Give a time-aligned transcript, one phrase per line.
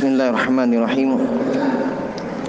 [0.00, 1.20] Bismillahirrahmanirrahim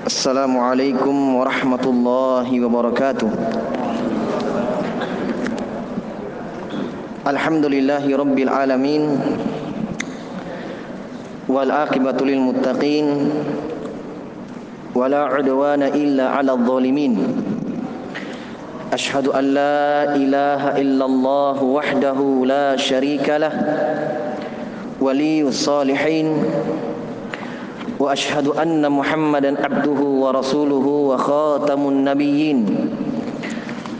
[0.07, 3.27] Assalamualaikum warahmatullahi wabarakatuh
[7.27, 9.19] Alhamdulillahi rabbil alamin
[11.51, 13.27] Wal akibatu lil muttaqin
[14.95, 17.19] Wala udwana illa ala zalimin
[18.95, 23.51] Ashhadu an la ilaha illallah wahdahu la sharika lah
[25.03, 26.90] Waliyus salihin Waliyus salihin
[28.00, 32.58] واشهد ان محمدا عبده ورسوله وخاتم النبيين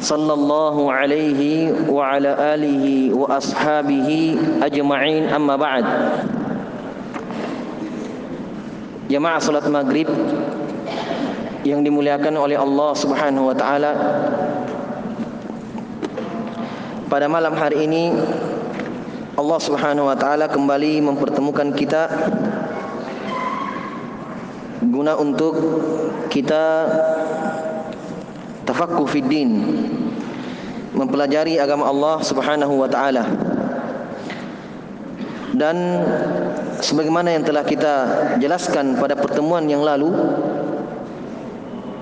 [0.00, 1.40] صلى الله عليه
[1.88, 2.84] وعلى اله
[3.14, 4.10] واصحابه
[4.62, 5.84] اجمعين اما بعد
[9.06, 10.10] jemaah salat maghrib
[11.62, 13.92] yang dimuliakan oleh Allah Subhanahu wa taala
[17.06, 18.10] pada malam hari ini
[19.38, 22.02] Allah Subhanahu wa taala kembali mempertemukan kita
[25.01, 25.57] guna untuk
[26.29, 26.85] kita
[28.69, 29.49] tafaqquh fid din
[30.93, 33.25] mempelajari agama Allah Subhanahu wa taala.
[35.57, 36.05] Dan
[36.85, 37.93] sebagaimana yang telah kita
[38.37, 40.13] jelaskan pada pertemuan yang lalu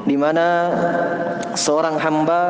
[0.04, 0.76] di mana
[1.56, 2.42] seorang hamba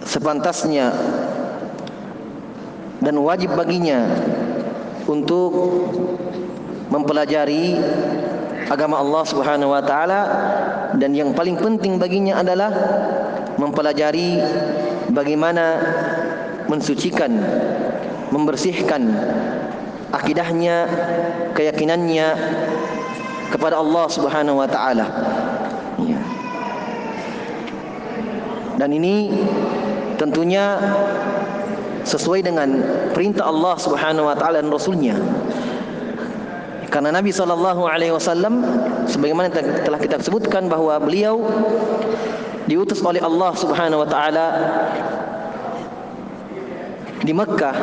[0.00, 0.96] sepantasnya
[3.04, 4.08] dan wajib baginya
[5.04, 5.52] untuk
[6.94, 7.74] mempelajari
[8.70, 10.20] agama Allah Subhanahu wa taala
[10.94, 12.70] dan yang paling penting baginya adalah
[13.58, 14.38] mempelajari
[15.10, 15.82] bagaimana
[16.70, 17.34] mensucikan
[18.30, 19.10] membersihkan
[20.14, 20.86] akidahnya
[21.58, 22.28] keyakinannya
[23.50, 25.06] kepada Allah Subhanahu wa taala
[25.98, 26.18] ya.
[28.78, 29.34] dan ini
[30.14, 30.78] tentunya
[32.06, 32.70] sesuai dengan
[33.10, 35.18] perintah Allah Subhanahu wa taala dan rasulnya
[36.94, 38.62] karena Nabi sallallahu alaihi wasallam
[39.10, 39.50] sebagaimana
[39.82, 41.42] telah kita sebutkan bahwa beliau
[42.70, 44.46] diutus oleh Allah Subhanahu wa taala
[47.26, 47.74] di Mekkah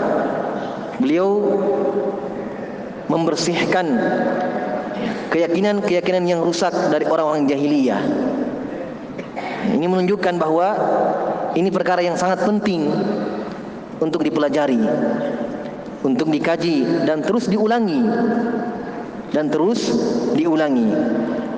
[0.96, 1.28] beliau
[3.12, 4.00] membersihkan
[5.28, 8.00] keyakinan-keyakinan yang rusak dari orang-orang jahiliyah.
[9.76, 10.68] Ini menunjukkan bahwa
[11.60, 12.88] ini perkara yang sangat penting
[14.00, 14.80] untuk dipelajari,
[16.00, 18.08] untuk dikaji dan terus diulangi
[19.32, 19.92] dan terus
[20.36, 20.92] diulangi.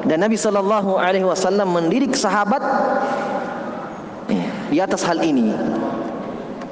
[0.04, 2.62] Dan Nabi sallallahu alaihi wasallam mendidik sahabat
[4.70, 5.54] di atas hal ini.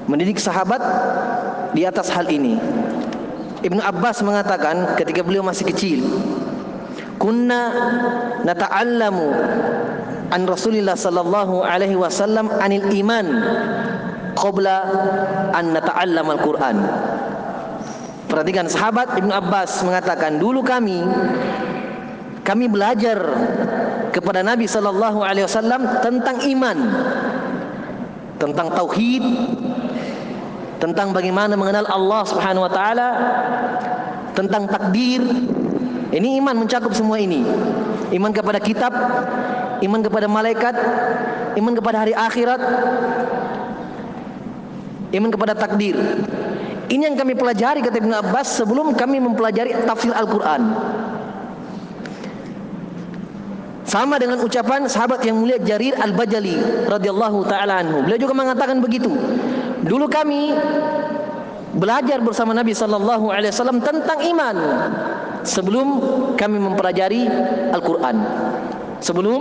[0.06, 0.81] Mendidik sahabat
[1.72, 2.57] di atas hal ini.
[3.62, 6.01] Ibnu Abbas mengatakan ketika beliau masih kecil,
[7.22, 7.69] "Kunna
[8.41, 9.28] nata'allamu
[10.33, 13.25] an Rasulillah sallallahu alaihi wasallam anil iman
[14.33, 14.78] qabla
[15.53, 16.78] an nata'allam al-Quran.
[18.31, 21.03] Perhatikan sahabat Ibnu Abbas mengatakan dulu kami
[22.47, 23.19] kami belajar
[24.16, 26.78] kepada Nabi sallallahu alaihi wasallam tentang iman,
[28.40, 29.24] tentang tauhid,
[30.80, 33.09] tentang bagaimana mengenal Allah Subhanahu wa taala,
[34.31, 35.22] tentang takdir.
[36.12, 37.44] Ini iman mencakup semua ini.
[38.12, 38.92] Iman kepada kitab,
[39.80, 40.75] iman kepada malaikat,
[41.56, 42.62] iman kepada hari akhirat,
[45.16, 45.96] iman kepada takdir.
[46.91, 50.75] Ini yang kami pelajari kata Ibn Abbas sebelum kami mempelajari tafsir Al-Quran.
[53.88, 58.03] Sama dengan ucapan sahabat yang mulia Jarir Al-Bajali radhiyallahu taala anhu.
[58.03, 59.12] Beliau juga mengatakan begitu.
[59.88, 60.51] Dulu kami
[61.80, 64.56] belajar bersama Nabi sallallahu alaihi wasallam tentang iman
[65.47, 65.88] sebelum
[66.35, 67.28] kami mempelajari
[67.72, 68.19] Al-Qur'an.
[69.00, 69.40] Sebelum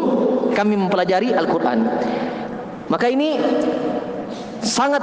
[0.54, 1.82] kami mempelajari Al-Qur'an.
[2.86, 3.38] Maka ini
[4.62, 5.02] sangat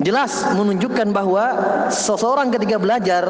[0.00, 1.44] jelas menunjukkan bahwa
[1.88, 3.24] seseorang ketika belajar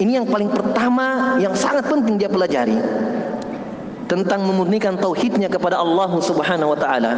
[0.00, 2.78] ini yang paling pertama yang sangat penting dia pelajari
[4.06, 7.12] tentang memurnikan tauhidnya kepada Allah Subhanahu wa taala.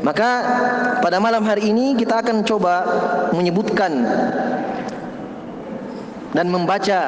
[0.00, 0.30] Maka
[1.04, 2.74] pada malam hari ini kita akan coba
[3.36, 4.00] menyebutkan
[6.32, 7.00] dan membaca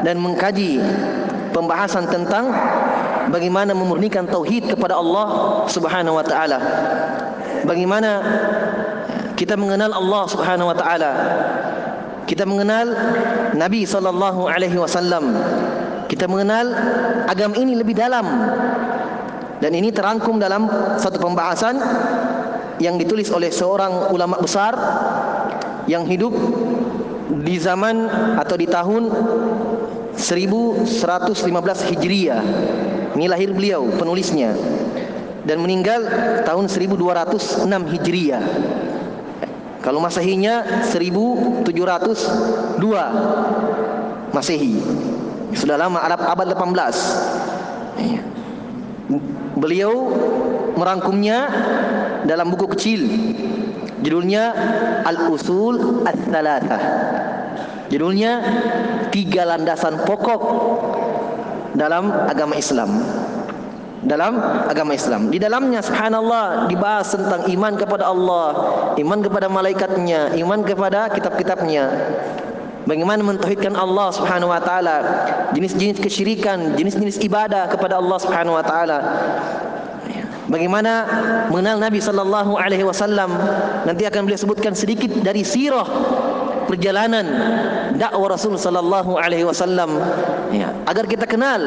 [0.00, 0.80] dan mengkaji
[1.52, 2.50] pembahasan tentang
[3.28, 5.26] bagaimana memurnikan tauhid kepada Allah
[5.68, 6.58] Subhanahu wa taala.
[7.64, 8.10] Bagaimana
[9.40, 11.12] kita mengenal Allah Subhanahu wa taala.
[12.28, 12.92] Kita mengenal
[13.56, 15.32] Nabi sallallahu alaihi wasallam.
[16.12, 16.76] Kita mengenal
[17.24, 18.28] agama ini lebih dalam.
[19.64, 20.68] Dan ini terangkum dalam
[21.00, 21.80] satu pembahasan
[22.84, 24.76] yang ditulis oleh seorang ulama besar
[25.88, 26.36] yang hidup
[27.40, 29.08] di zaman atau di tahun
[30.16, 32.44] 1115 Hijriah.
[33.16, 34.52] Ini lahir beliau penulisnya
[35.44, 36.04] dan meninggal
[36.44, 38.44] tahun 1206 Hijriah.
[39.80, 41.64] Kalau Masehinya 1702
[44.36, 44.76] Masehi.
[45.56, 47.96] Sudah lama Arab abad 18.
[47.98, 48.20] Iya.
[49.56, 49.92] Beliau
[50.78, 51.48] merangkumnya
[52.28, 53.02] dalam buku kecil
[54.04, 54.54] judulnya
[55.04, 56.82] Al-Usul Ats-Tsalatsah.
[57.90, 58.32] Judulnya
[59.10, 60.42] tiga landasan pokok
[61.74, 63.02] dalam agama Islam
[64.04, 65.28] dalam agama Islam.
[65.28, 68.46] Di dalamnya subhanallah dibahas tentang iman kepada Allah,
[68.96, 71.84] iman kepada malaikatnya, iman kepada kitab-kitabnya.
[72.88, 74.96] Bagaimana mentauhidkan Allah Subhanahu wa taala,
[75.52, 78.98] jenis-jenis kesyirikan, jenis-jenis ibadah kepada Allah Subhanahu wa taala.
[80.50, 81.06] Bagaimana
[81.52, 83.30] mengenal Nabi sallallahu alaihi wasallam?
[83.86, 85.86] Nanti akan beliau sebutkan sedikit dari sirah
[86.70, 87.26] perjalanan
[87.98, 89.98] dakwah Rasul sallallahu alaihi wasallam
[90.54, 91.58] ya agar kita kenal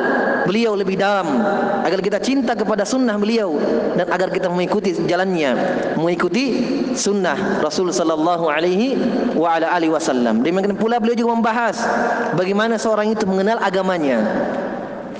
[0.47, 1.43] beliau lebih dalam
[1.83, 3.59] agar kita cinta kepada sunnah beliau
[3.99, 5.59] dan agar kita mengikuti jalannya
[5.99, 6.43] mengikuti
[6.95, 8.95] sunnah Rasul sallallahu alaihi
[9.35, 11.83] wa ala alihi wasallam demikian pula beliau juga membahas
[12.39, 14.23] bagaimana seorang itu mengenal agamanya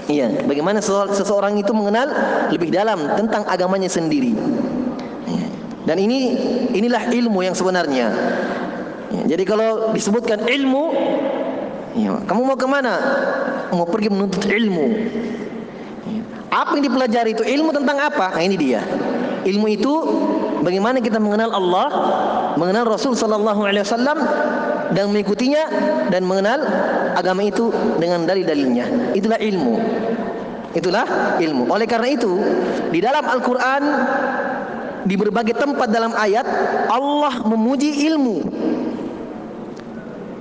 [0.04, 0.84] Iya, bagaimana
[1.16, 2.12] seseorang itu mengenal
[2.52, 4.36] lebih dalam tentang agamanya sendiri.
[5.24, 5.48] Iya.
[5.88, 6.36] Dan ini
[6.76, 8.12] inilah ilmu yang sebenarnya.
[9.14, 10.90] Ya, jadi kalau disebutkan ilmu,
[11.94, 12.98] ya, kamu mau ke mana?
[13.70, 14.86] Mau pergi menuntut ilmu.
[16.10, 16.22] Ya.
[16.50, 18.34] Apa yang dipelajari itu ilmu tentang apa?
[18.34, 18.82] Nah, ini dia.
[19.46, 19.94] Ilmu itu
[20.66, 21.88] bagaimana kita mengenal Allah,
[22.58, 24.18] mengenal Rasul Sallallahu Alaihi Wasallam
[24.98, 25.64] dan mengikutinya
[26.10, 26.66] dan mengenal
[27.14, 27.70] agama itu
[28.02, 29.14] dengan dalil-dalilnya.
[29.14, 29.76] Itulah ilmu.
[30.74, 31.70] Itulah ilmu.
[31.70, 32.34] Oleh karena itu,
[32.90, 33.84] di dalam Al-Qur'an
[35.04, 36.48] di berbagai tempat dalam ayat
[36.88, 38.38] Allah memuji ilmu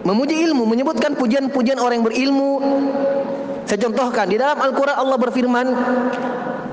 [0.02, 2.50] memuji ilmu, menyebutkan pujian-pujian orang yang berilmu.
[3.66, 5.66] Saya contohkan di dalam Al-Qur'an Allah berfirman,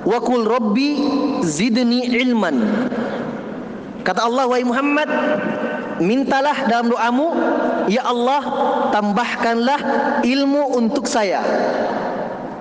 [0.03, 0.97] "Wa qul rabbi
[1.45, 2.89] zidni ilman."
[4.01, 5.09] Kata Allah wahai Muhammad,
[6.01, 7.27] mintalah dalam doamu,
[7.91, 8.41] ya Allah,
[8.89, 9.79] tambahkanlah
[10.25, 11.43] ilmu untuk saya.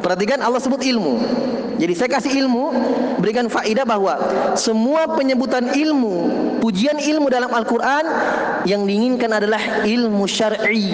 [0.05, 1.15] Perhatikan Allah sebut ilmu.
[1.79, 2.75] Jadi saya kasih ilmu,
[3.23, 4.19] berikan faedah bahwa
[4.59, 6.15] semua penyebutan ilmu,
[6.59, 8.05] pujian ilmu dalam Al-Quran
[8.67, 10.91] yang diinginkan adalah ilmu syar'i.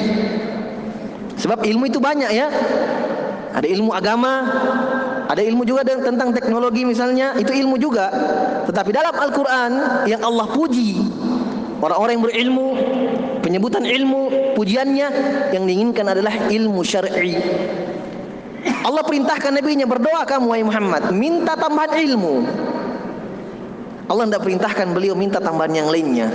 [1.41, 2.53] Sebab ilmu itu banyak ya.
[3.55, 4.45] Ada ilmu agama,
[5.25, 8.13] ada ilmu juga tentang teknologi misalnya, itu ilmu juga.
[8.69, 9.73] Tetapi dalam Al-Quran
[10.05, 11.01] yang Allah puji
[11.81, 12.69] orang-orang yang berilmu,
[13.41, 15.09] penyebutan ilmu, pujiannya
[15.57, 17.41] yang diinginkan adalah ilmu syar'i.
[18.65, 22.45] Allah perintahkan nabinya berdoa kamu wahai Muhammad, minta tambahan ilmu.
[24.09, 26.29] Allah tidak perintahkan beliau minta tambahan yang lainnya.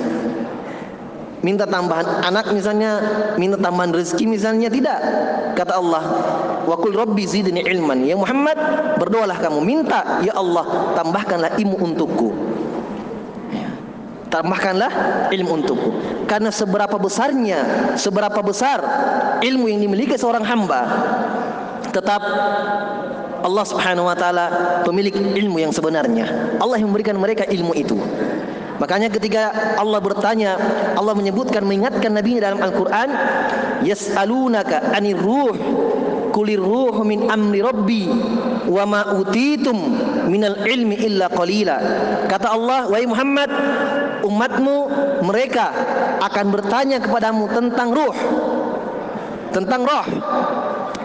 [1.39, 2.99] Minta tambahan anak misalnya,
[3.39, 4.99] minta tambahan rezeki misalnya tidak.
[5.55, 6.03] Kata Allah,
[6.67, 8.57] "Wa qul rabbi zidni ilman." Ya Muhammad,
[8.99, 12.29] berdoalah kamu minta, ya Allah, tambahkanlah ilmu untukku.
[13.55, 13.71] Ya.
[14.27, 14.91] Tambahkanlah
[15.31, 15.89] ilmu untukku.
[16.27, 18.83] Karena seberapa besarnya, seberapa besar
[19.39, 20.81] ilmu yang dimiliki seorang hamba,
[21.91, 22.21] tetap
[23.39, 24.45] Allah Subhanahu wa taala
[24.83, 26.59] pemilik ilmu yang sebenarnya.
[26.59, 27.95] Allah yang memberikan mereka ilmu itu.
[28.79, 30.55] Makanya ketika Allah bertanya,
[30.95, 33.11] Allah menyebutkan mengingatkan Nabi dalam Al-Qur'an,
[33.83, 35.55] yas'alunaka 'anir ruh
[36.31, 38.05] kulir ruh min amri rabbi
[38.69, 39.75] wa ma utitum
[40.31, 41.77] minal ilmi illa qalila.
[42.31, 43.49] Kata Allah, wahai Muhammad,
[44.23, 44.77] umatmu
[45.27, 45.73] mereka
[46.23, 48.15] akan bertanya kepadamu tentang ruh.
[49.49, 50.05] Tentang roh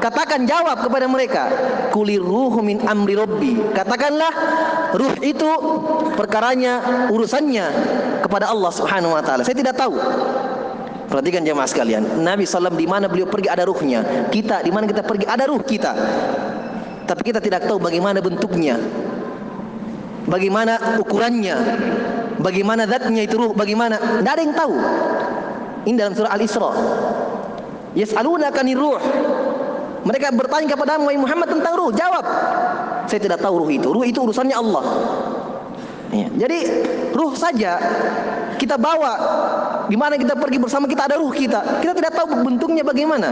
[0.05, 1.49] Katakan jawab kepada mereka,
[1.89, 3.57] kulir ruhu min amri rabbi.
[3.73, 4.33] Katakanlah
[4.93, 5.49] ruh itu
[6.13, 7.65] perkaranya urusannya
[8.21, 9.49] kepada Allah Subhanahu wa taala.
[9.49, 9.97] Saya tidak tahu.
[11.09, 14.29] Perhatikan jemaah sekalian, Nabi SAW di mana beliau pergi ada ruhnya.
[14.29, 15.97] Kita di mana kita pergi ada ruh kita.
[17.09, 18.77] Tapi kita tidak tahu bagaimana bentuknya.
[20.29, 21.57] Bagaimana ukurannya.
[22.45, 24.21] Bagaimana zatnya itu ruh, bagaimana?
[24.21, 24.75] Tidak ada yang tahu.
[25.89, 26.71] Ini dalam surah Al-Isra.
[27.95, 28.99] Yas'alunaka ruh
[30.05, 31.91] mereka bertanya kepada Muhammad tentang ruh.
[31.97, 32.25] Jawab.
[33.09, 33.89] Saya tidak tahu ruh itu.
[33.89, 34.85] Ruh itu urusannya Allah.
[36.13, 36.29] Ya.
[36.47, 36.59] Jadi
[37.17, 37.81] ruh saja
[38.61, 39.13] kita bawa
[39.91, 41.81] di mana kita pergi bersama kita ada ruh kita.
[41.81, 43.29] Kita tidak tahu bentuknya bagaimana.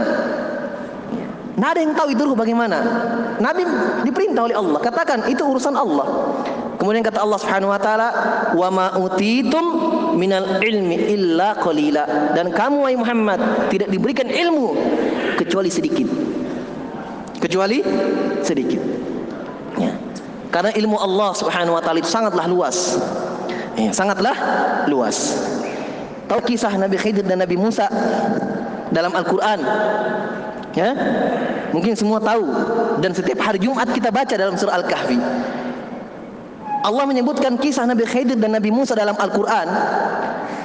[1.53, 2.81] Nah ada yang tahu itu ruh bagaimana.
[3.37, 3.63] Nabi
[4.03, 4.79] diperintah oleh Allah.
[4.81, 6.33] Katakan itu urusan Allah.
[6.81, 8.09] Kemudian kata Allah Subhanahu wa taala,
[8.57, 9.63] "Wa ma utitum
[10.17, 13.39] minal ilmi illa qalila." Dan kamu wahai Muhammad
[13.69, 14.73] tidak diberikan ilmu
[15.37, 16.32] kecuali sedikit
[17.43, 17.83] kecuali
[18.39, 18.79] sedikit.
[19.75, 19.91] Ya.
[20.47, 22.95] Karena ilmu Allah Subhanahu wa taala itu sangatlah luas.
[23.75, 24.35] Ya, sangatlah
[24.87, 25.35] luas.
[26.31, 27.91] Tahu kisah Nabi Khidir dan Nabi Musa
[28.95, 29.59] dalam Al-Qur'an?
[30.71, 30.95] Ya?
[31.75, 32.47] Mungkin semua tahu
[33.03, 35.19] dan setiap hari Jumat kita baca dalam surah Al-Kahfi.
[36.83, 39.67] Allah menyebutkan kisah Nabi Khidir dan Nabi Musa dalam Al-Qur'an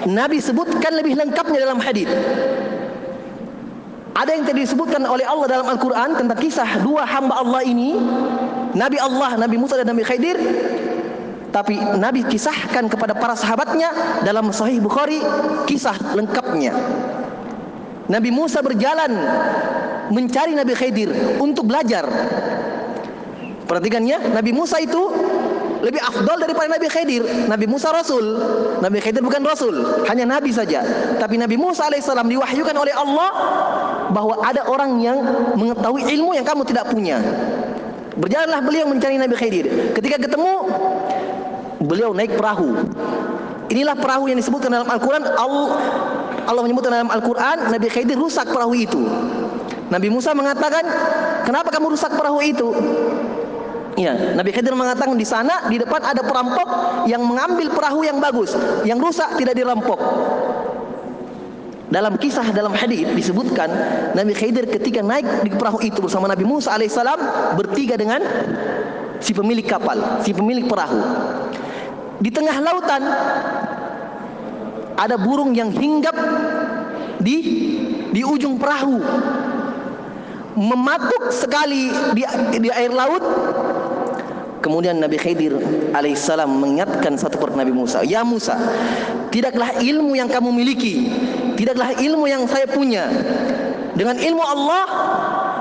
[0.07, 2.07] Nabi sebutkan lebih lengkapnya dalam hadis.
[4.19, 7.95] Ada yang tadi disebutkan oleh Allah dalam Al-Quran tentang kisah dua hamba Allah ini,
[8.75, 10.35] Nabi Allah, Nabi Musa dan Nabi Khidir.
[11.55, 15.23] Tapi Nabi kisahkan kepada para sahabatnya dalam Sahih Bukhari
[15.71, 16.75] kisah lengkapnya.
[18.11, 19.15] Nabi Musa berjalan
[20.11, 22.05] mencari Nabi Khidir untuk belajar.
[23.71, 24.99] Perhatikannya, Nabi Musa itu
[25.83, 27.23] lebih afdol daripada Nabi Khidir.
[27.47, 28.39] Nabi Musa Rasul,
[28.83, 29.75] Nabi Khidir bukan Rasul,
[30.11, 30.83] hanya Nabi saja.
[31.19, 33.31] Tapi Nabi Musa alaihissalam diwahyukan oleh Allah
[34.11, 35.19] bahwa ada orang yang
[35.55, 37.21] mengetahui ilmu yang kamu tidak punya.
[38.19, 39.95] Berjalanlah beliau mencari Nabi Khidir.
[39.95, 40.67] Ketika ketemu,
[41.87, 42.75] beliau naik perahu.
[43.69, 45.23] Inilah perahu yang disebutkan dalam Al-Quran.
[45.29, 45.69] Allah,
[46.49, 49.07] Allah menyebutkan dalam Al-Quran, Nabi Khidir rusak perahu itu.
[49.89, 50.85] Nabi Musa mengatakan,
[51.47, 52.69] kenapa kamu rusak perahu itu?
[53.97, 56.69] Ya, Nabi Khidir mengatakan di sana di depan ada perampok
[57.09, 58.55] yang mengambil perahu yang bagus,
[58.85, 59.99] yang rusak tidak dirampok.
[61.89, 63.73] Dalam kisah dalam hadis disebutkan
[64.13, 67.17] Nabi Khidir ketika naik di perahu itu bersama Nabi Musa alaihissalam
[67.57, 68.21] bertiga dengan
[69.25, 71.01] si pemilik kapal, si pemilik perahu.
[72.21, 73.03] Di tengah lautan
[75.01, 76.15] ada burung yang hinggap
[77.25, 77.37] di
[78.13, 78.99] di ujung perahu
[80.59, 81.87] mematuk sekali
[82.19, 82.27] di,
[82.59, 83.23] di air laut
[84.59, 85.55] Kemudian Nabi Khidir
[85.95, 88.59] alaihissalam mengingatkan satu perkara Nabi Musa, "Ya Musa,
[89.31, 91.15] tidaklah ilmu yang kamu miliki,
[91.55, 93.07] tidaklah ilmu yang saya punya.
[93.95, 94.85] Dengan ilmu Allah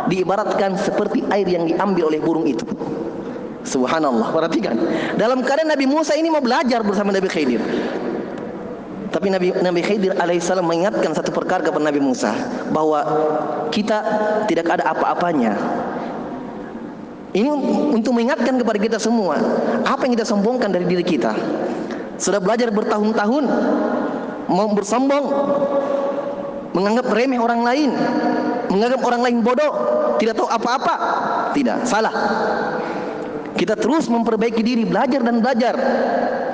[0.09, 2.65] diibaratkan seperti air yang diambil oleh burung itu."
[3.67, 4.79] Subhanallah, perhatikan.
[5.19, 7.61] Dalam keadaan Nabi Musa ini mau belajar bersama Nabi Khidir.
[9.11, 12.33] Tapi Nabi Nabi Khidir alaihissalam mengingatkan satu perkara kepada Nabi Musa
[12.71, 13.03] bahwa
[13.71, 14.03] kita
[14.51, 15.55] tidak ada apa-apanya
[17.37, 17.49] ini
[17.93, 19.37] untuk mengingatkan kepada kita semua
[19.85, 21.37] apa yang kita sombongkan dari diri kita.
[22.17, 23.45] Sudah belajar bertahun-tahun
[24.49, 25.25] mau bersombong,
[26.73, 27.89] menganggap remeh orang lain,
[28.73, 29.73] menganggap orang lain bodoh,
[30.17, 30.95] tidak tahu apa-apa.
[31.53, 32.13] Tidak, salah.
[33.53, 35.75] Kita terus memperbaiki diri, belajar dan belajar.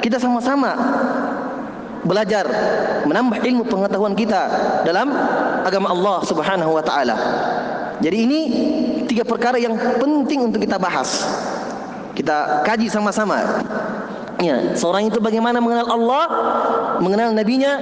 [0.04, 0.76] Kita sama-sama
[2.04, 2.44] belajar
[3.08, 4.52] menambah ilmu pengetahuan kita
[4.84, 5.12] dalam
[5.64, 7.16] agama Allah Subhanahu wa taala.
[8.04, 8.42] Jadi ini
[9.06, 11.24] tiga perkara yang penting untuk kita bahas.
[12.14, 13.64] Kita kaji sama-sama.
[14.44, 16.24] Ya, seorang itu bagaimana mengenal Allah,
[17.00, 17.80] mengenal nabinya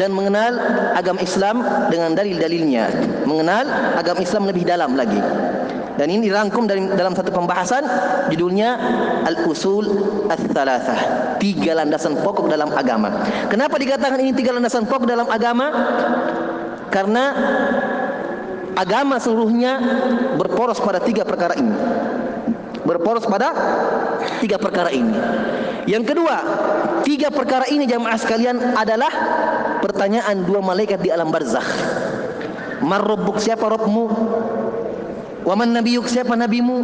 [0.00, 0.56] dan mengenal
[0.96, 1.60] agama Islam
[1.92, 2.84] dengan dalil-dalilnya,
[3.28, 3.68] mengenal
[4.00, 5.20] agama Islam lebih dalam lagi.
[5.92, 7.84] Dan ini dirangkum dari dalam satu pembahasan
[8.32, 8.80] judulnya
[9.28, 9.84] Al-Usul
[10.32, 11.00] Ats-Tsalatsah.
[11.36, 13.12] Tiga landasan pokok dalam agama.
[13.52, 15.68] Kenapa dikatakan ini tiga landasan pokok dalam agama?
[16.88, 17.24] Karena
[18.76, 19.78] agama seluruhnya
[20.36, 21.74] berporos pada tiga perkara ini.
[22.82, 23.54] Berporos pada
[24.42, 25.14] tiga perkara ini.
[25.86, 26.36] Yang kedua,
[27.06, 29.12] tiga perkara ini jamaah sekalian adalah
[29.82, 31.66] pertanyaan dua malaikat di alam barzakh.
[32.82, 34.04] Marrabbuk siapa Rabbmu?
[35.42, 36.82] Wa man nabiyuk siapa nabimu?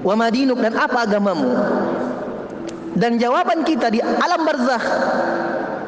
[0.00, 1.52] Wa madinuk dan apa agamamu?
[2.96, 4.84] Dan jawaban kita di alam barzakh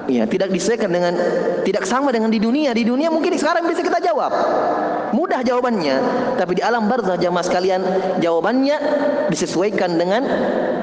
[0.09, 1.12] Ya, tidak disesuaikan dengan
[1.69, 2.73] tidak sama dengan di dunia.
[2.73, 4.33] Di dunia mungkin sekarang bisa kita jawab.
[5.08, 5.96] Mudah jawabannya,
[6.36, 7.80] tapi di alam barzah jamaah sekalian
[8.20, 8.76] jawabannya
[9.32, 10.22] disesuaikan dengan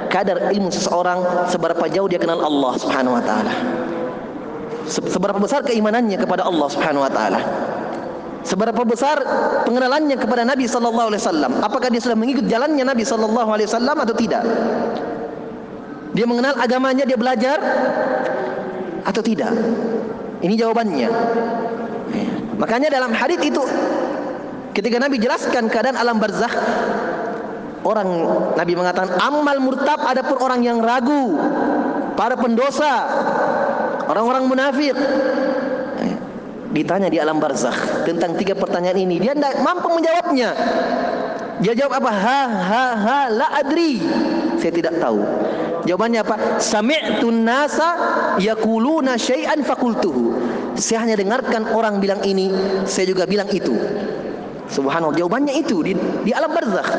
[0.10, 3.54] kadar ilmu seseorang seberapa jauh dia kenal Allah Subhanahu wa taala.
[4.90, 7.42] Seberapa besar keimanannya kepada Allah Subhanahu wa taala.
[8.46, 9.18] Seberapa besar
[9.66, 11.52] pengenalannya kepada Nabi sallallahu alaihi wasallam?
[11.66, 14.46] Apakah dia sudah mengikut jalannya Nabi sallallahu alaihi wasallam atau tidak?
[16.14, 17.58] Dia mengenal agamanya, dia belajar
[19.02, 19.50] atau tidak?
[20.46, 21.10] Ini jawabannya.
[22.56, 23.60] Makanya dalam hadis itu
[24.76, 26.52] ketika Nabi jelaskan keadaan alam barzakh
[27.88, 28.10] orang
[28.60, 31.40] Nabi mengatakan amal murtab adapun orang yang ragu
[32.20, 33.08] para pendosa
[34.12, 34.96] orang-orang munafik
[36.76, 40.52] ditanya di alam barzakh tentang tiga pertanyaan ini dia tidak mampu menjawabnya
[41.64, 44.04] dia jawab apa ha ha ha la adri
[44.60, 45.24] saya tidak tahu
[45.86, 46.36] Jawabannya apa?
[46.58, 47.94] Sami'tu nasa
[48.42, 50.34] yaquluna syai'an fakultuhu.
[50.74, 52.50] Saya hanya dengarkan orang bilang ini,
[52.90, 53.72] saya juga bilang itu.
[54.70, 55.94] Subhanallah, jawabannya itu di,
[56.26, 56.90] di alam barzakh.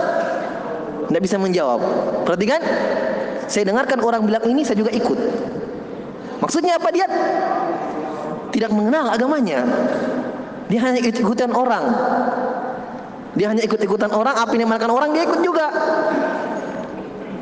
[1.06, 1.80] Tidak bisa menjawab.
[2.26, 2.60] Perhatikan,
[3.46, 5.18] saya dengarkan orang bilang ini, saya juga ikut.
[6.42, 7.06] Maksudnya apa dia?
[8.54, 9.66] Tidak mengenal agamanya.
[10.66, 11.84] Dia hanya ikut-ikutan orang.
[13.36, 15.68] Dia hanya ikut-ikutan orang, apa yang dimakan orang dia ikut juga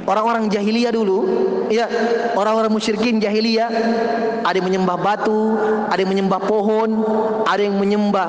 [0.04, 1.18] orang-orang jahiliyah dulu,
[1.72, 1.88] ya,
[2.36, 3.68] orang-orang musyrikin jahiliyah,
[4.44, 5.56] ada yang menyembah batu,
[5.88, 6.90] ada yang menyembah pohon,
[7.48, 8.28] ada yang menyembah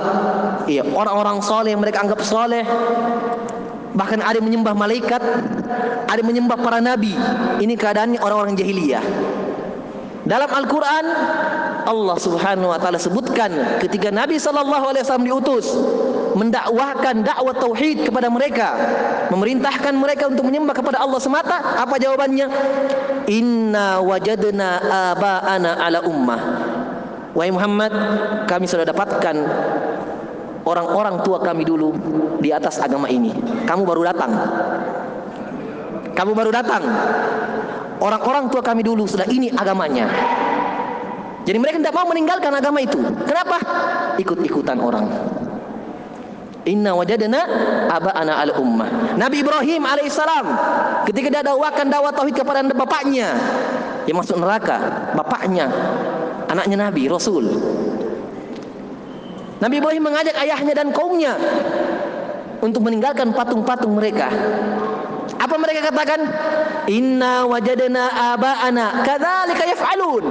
[0.67, 2.63] ya, orang-orang soleh yang mereka anggap soleh,
[3.96, 5.22] bahkan ada yang menyembah malaikat,
[6.08, 7.15] ada yang menyembah para nabi.
[7.60, 9.03] Ini keadaannya orang-orang jahiliyah.
[10.25, 11.05] Dalam Al-Quran
[11.86, 15.70] Allah Subhanahu wa taala sebutkan ketika Nabi sallallahu alaihi wasallam diutus
[16.36, 18.75] mendakwahkan dakwah tauhid kepada mereka,
[19.32, 22.48] memerintahkan mereka untuk menyembah kepada Allah semata, apa jawabannya?
[23.32, 24.84] Inna wajadna
[25.15, 26.39] aba'ana ala ummah.
[27.32, 27.92] Wahai Muhammad,
[28.48, 29.36] kami sudah dapatkan
[30.68, 31.96] orang-orang tua kami dulu
[32.44, 33.32] di atas agama ini.
[33.63, 34.32] Kamu baru datang.
[36.15, 36.84] Kamu baru datang.
[38.00, 40.08] Orang-orang tua kami dulu sudah ini agamanya.
[41.46, 42.98] Jadi mereka tidak mau meninggalkan agama itu.
[43.24, 43.58] Kenapa?
[44.20, 45.35] Ikut-ikutan orang.
[46.65, 47.45] Inna wajadna
[47.93, 49.13] aba'ana al ummah.
[49.15, 50.45] Nabi Ibrahim alaihissalam
[51.05, 53.38] ketika dia dakwakan dakwah tauhid kepada bapaknya
[54.10, 54.77] yang masuk neraka,
[55.13, 55.69] bapaknya,
[56.50, 57.45] anaknya Nabi, Rasul.
[59.62, 61.38] Nabi Ibrahim mengajak ayahnya dan kaumnya
[62.62, 64.29] untuk meninggalkan patung-patung mereka.
[65.38, 66.22] Apa mereka katakan?
[66.89, 70.25] Inna wajadna aba'ana kadzalika yaf'alun.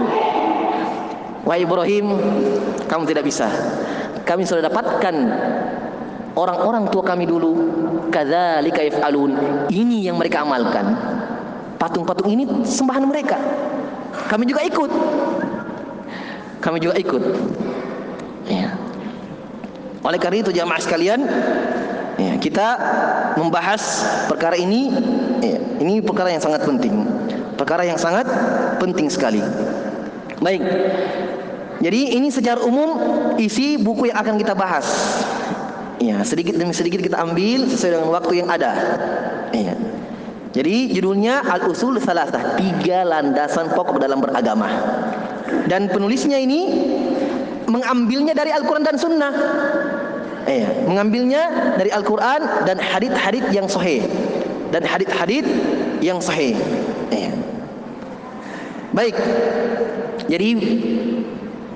[1.47, 2.07] Wahai Ibrahim,
[2.91, 3.47] kamu tidak bisa.
[4.25, 5.15] Kami sudah dapatkan
[6.35, 7.53] orang-orang tua kami dulu
[8.11, 9.33] kadzalika yaf'alun.
[9.71, 10.95] Ini yang mereka amalkan.
[11.79, 13.39] Patung-patung ini sembahan mereka.
[14.31, 14.91] Kami juga ikut.
[16.63, 17.23] Kami juga ikut.
[18.49, 18.77] Ya.
[20.05, 21.25] Oleh karena itu jamaah sekalian
[22.21, 22.67] ya, kita
[23.41, 24.93] membahas perkara ini.
[25.45, 27.05] Ya, ini perkara yang sangat penting.
[27.55, 28.27] Perkara yang sangat
[28.81, 29.45] penting sekali.
[30.41, 30.63] Baik.
[31.85, 32.97] Jadi ini secara umum
[33.37, 34.89] isi buku yang akan kita bahas
[36.05, 38.73] Ya, sedikit demi sedikit kita ambil sesuai dengan waktu yang ada.
[39.57, 39.73] Ya.
[40.53, 44.69] Jadi judulnya Al-Usul Salasah, tiga landasan pokok dalam beragama.
[45.65, 46.93] Dan penulisnya ini
[47.65, 49.33] mengambilnya dari Al-Quran dan Sunnah.
[50.45, 54.05] Ya, mengambilnya dari Al-Quran dan hadith-hadith yang sahih
[54.69, 55.49] dan hadith-hadith
[56.05, 56.53] yang sahih.
[57.09, 57.33] Ya.
[58.93, 59.17] Baik.
[60.29, 60.51] Jadi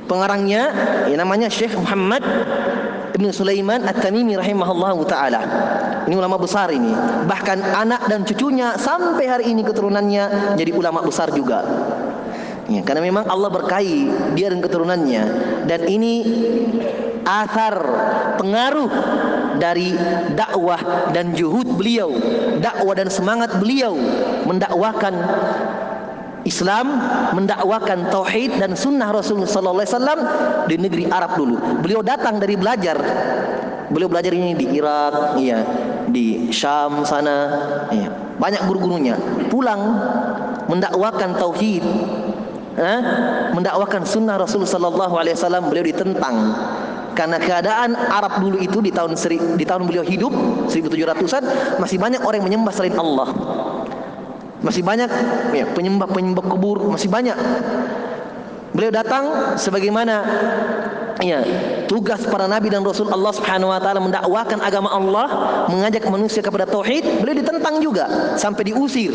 [0.04, 0.72] pengarangnya
[1.06, 2.20] ya namanya Syekh Muhammad
[3.18, 5.42] Ibn Sulaiman At-Tamimi rahimahullahu taala.
[6.06, 6.94] Ini ulama besar ini.
[7.26, 11.66] Bahkan anak dan cucunya sampai hari ini keturunannya jadi ulama besar juga.
[12.70, 14.06] Ya, karena memang Allah berkahi
[14.38, 15.22] dia dan keturunannya
[15.66, 16.14] dan ini
[17.26, 17.74] asar
[18.38, 18.86] pengaruh
[19.58, 19.98] dari
[20.38, 22.14] dakwah dan juhud beliau,
[22.62, 23.98] dakwah dan semangat beliau
[24.46, 25.18] mendakwakan
[26.48, 26.96] Islam
[27.36, 30.20] mendakwakan tauhid dan sunnah Rasulullah sallallahu alaihi wasallam
[30.64, 31.56] di negeri Arab dulu.
[31.84, 32.96] Beliau datang dari belajar.
[33.88, 35.64] Beliau belajar ini di Irak, iya,
[36.12, 37.36] di Syam sana,
[37.88, 38.12] iya.
[38.36, 39.16] Banyak guru-gurunya.
[39.48, 39.80] Pulang
[40.68, 41.84] mendakwakan tauhid,
[42.76, 43.00] eh?
[43.56, 46.36] mendakwakan sunnah Rasulullah sallallahu alaihi wasallam beliau ditentang
[47.18, 50.30] karena keadaan Arab dulu itu di tahun seri, di tahun beliau hidup
[50.70, 51.42] 1700-an
[51.82, 53.28] masih banyak orang yang menyembah selain Allah.
[54.58, 55.10] Masih banyak
[55.54, 57.36] ya, penyembah-penyembah kubur, masih banyak.
[58.74, 60.22] Beliau datang sebagaimana
[61.22, 61.42] ya,
[61.86, 65.26] tugas para nabi dan rasul Allah Subhanahu wa taala mendakwakan agama Allah,
[65.70, 69.14] mengajak manusia kepada tauhid, beliau ditentang juga sampai diusir.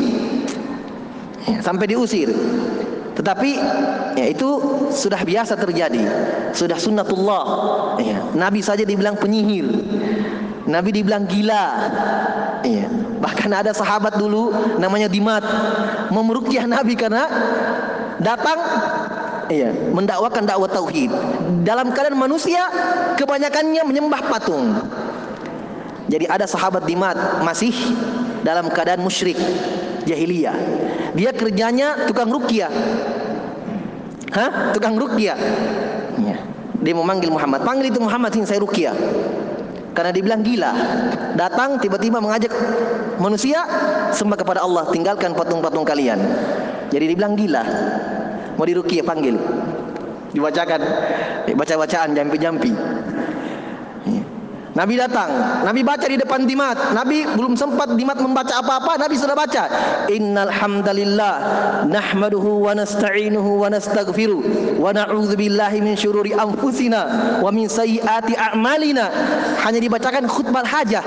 [1.43, 2.31] Ya, sampai diusir.
[3.13, 3.51] Tetapi
[4.17, 4.49] ya itu
[4.89, 6.01] sudah biasa terjadi,
[6.55, 7.43] sudah sunnatullah.
[8.01, 9.69] Ya, nabi saja dibilang penyihir.
[10.63, 11.65] Nabi dibilang gila.
[12.63, 12.87] Iya.
[13.19, 15.43] Bahkan ada sahabat dulu namanya Dimat
[16.11, 17.27] memerukiah Nabi karena
[18.19, 18.59] datang
[19.51, 21.11] iya, mendakwakan dakwah tauhid.
[21.67, 22.67] Dalam keadaan manusia
[23.19, 24.71] kebanyakannya menyembah patung.
[26.07, 27.71] Jadi ada sahabat Dimat masih
[28.43, 29.39] dalam keadaan musyrik
[30.03, 30.55] jahiliyah.
[31.15, 32.71] Dia kerjanya tukang rukyah.
[34.35, 34.75] Hah?
[34.75, 35.39] Tukang rukyah.
[36.19, 36.37] Iya.
[36.83, 37.63] Dia memanggil Muhammad.
[37.63, 38.91] Panggil itu Muhammad sini saya rukyah
[39.93, 40.73] karena dibilang gila
[41.37, 42.49] datang tiba-tiba mengajak
[43.21, 43.61] manusia
[44.11, 46.19] sembah kepada Allah tinggalkan patung-patung kalian.
[46.89, 47.63] Jadi dibilang gila
[48.57, 49.37] mau diruki panggil.
[50.33, 50.81] Dibacakan
[51.53, 52.73] baca-bacaan jampi-jampi
[54.73, 55.29] Nabi datang,
[55.61, 56.97] Nabi baca di depan Dimat.
[56.97, 59.69] Nabi belum sempat Dimat membaca apa-apa, Nabi sudah baca.
[60.09, 61.33] Innal hamdalillah
[61.85, 64.41] nahmaduhu wa nasta'inuhu wa nastaghfiru
[64.81, 65.37] wa na'udzu
[65.77, 67.05] min syururi anfusina
[67.37, 69.13] wa min sayyiati a'malina.
[69.61, 71.05] Hanya dibacakan khutbah hajah.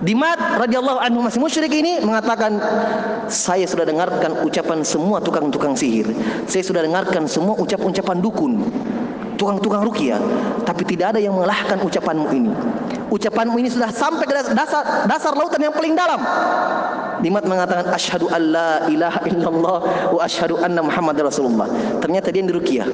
[0.00, 2.56] Dimat radhiyallahu anhu masih musyrik ini mengatakan
[3.28, 6.08] saya sudah dengarkan ucapan semua tukang-tukang sihir.
[6.48, 8.64] Saya sudah dengarkan semua ucapan-ucapan dukun
[9.40, 10.20] tukang-tukang rukia
[10.68, 12.52] tapi tidak ada yang mengalahkan ucapanmu ini.
[13.08, 16.20] Ucapanmu ini sudah sampai ke dasar dasar lautan yang paling dalam.
[17.24, 19.78] Dimat mengatakan asyhadu alla ilaha illallah
[20.12, 21.72] wa asyhadu anna muhammad rasulullah.
[22.04, 22.84] Ternyata dia dirukia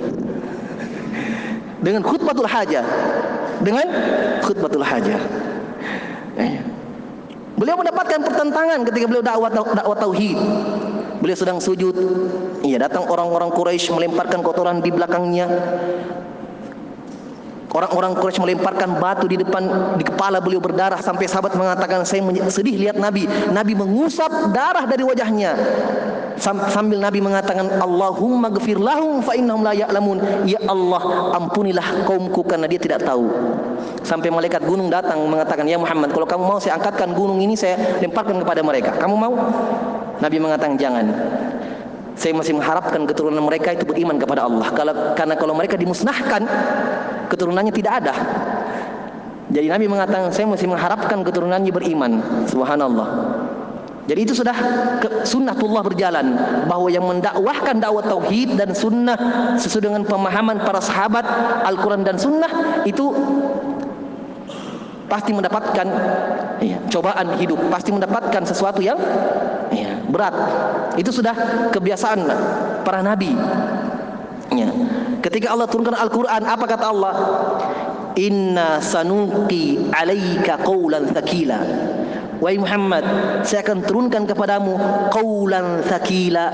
[1.82, 2.86] dengan khutbatul hajah
[3.62, 3.86] dengan
[4.42, 5.20] khutbatul hajah
[6.40, 6.58] eh.
[7.54, 10.38] beliau mendapatkan pertentangan ketika beliau dakwah dakwah tauhid.
[11.16, 11.96] Beliau sedang sujud.
[12.60, 15.48] Iya, datang orang-orang Quraisy melemparkan kotoran di belakangnya.
[17.66, 19.66] Orang-orang Quraisy melemparkan batu di depan
[19.98, 23.26] di kepala beliau berdarah sampai sahabat mengatakan saya sedih lihat Nabi.
[23.50, 25.52] Nabi mengusap darah dari wajahnya.
[26.38, 30.46] Sambil Nabi mengatakan Allahumma gfir lahum fa innahum la ya'lamun.
[30.46, 33.32] Ya Allah, ampunilah kaumku karena dia tidak tahu.
[34.04, 37.98] Sampai malaikat gunung datang mengatakan, "Ya Muhammad, kalau kamu mau saya angkatkan gunung ini saya
[38.04, 38.94] lemparkan kepada mereka.
[39.00, 39.32] Kamu mau?"
[40.20, 41.06] Nabi mengatakan, "Jangan."
[42.16, 44.72] Saya masih mengharapkan keturunan mereka itu beriman kepada Allah.
[44.72, 46.48] Kalau, karena kalau mereka dimusnahkan,
[47.28, 48.14] keturunannya tidak ada.
[49.52, 52.18] Jadi Nabi mengatakan, saya masih mengharapkan keturunannya beriman.
[52.48, 53.08] Subhanallah.
[54.06, 54.54] Jadi itu sudah
[55.02, 56.26] ke, sunnatullah berjalan
[56.70, 59.18] bahwa yang mendakwahkan dakwah tauhid dan sunnah
[59.58, 61.26] sesuai dengan pemahaman para sahabat
[61.66, 63.10] Al-Quran dan sunnah itu
[65.06, 65.86] pasti mendapatkan
[66.62, 68.98] ya, cobaan hidup, pasti mendapatkan sesuatu yang
[69.70, 70.34] ya, berat.
[70.98, 71.34] Itu sudah
[71.70, 72.20] kebiasaan
[72.82, 73.34] para nabi.
[74.54, 74.70] Ya.
[75.22, 77.14] Ketika Allah turunkan Al-Quran, apa kata Allah?
[78.16, 81.60] Inna sanuqi alaika qawlan thakila.
[82.36, 83.04] Wahai Muhammad,
[83.48, 84.76] saya akan turunkan kepadamu
[85.12, 86.52] qawlan thakila.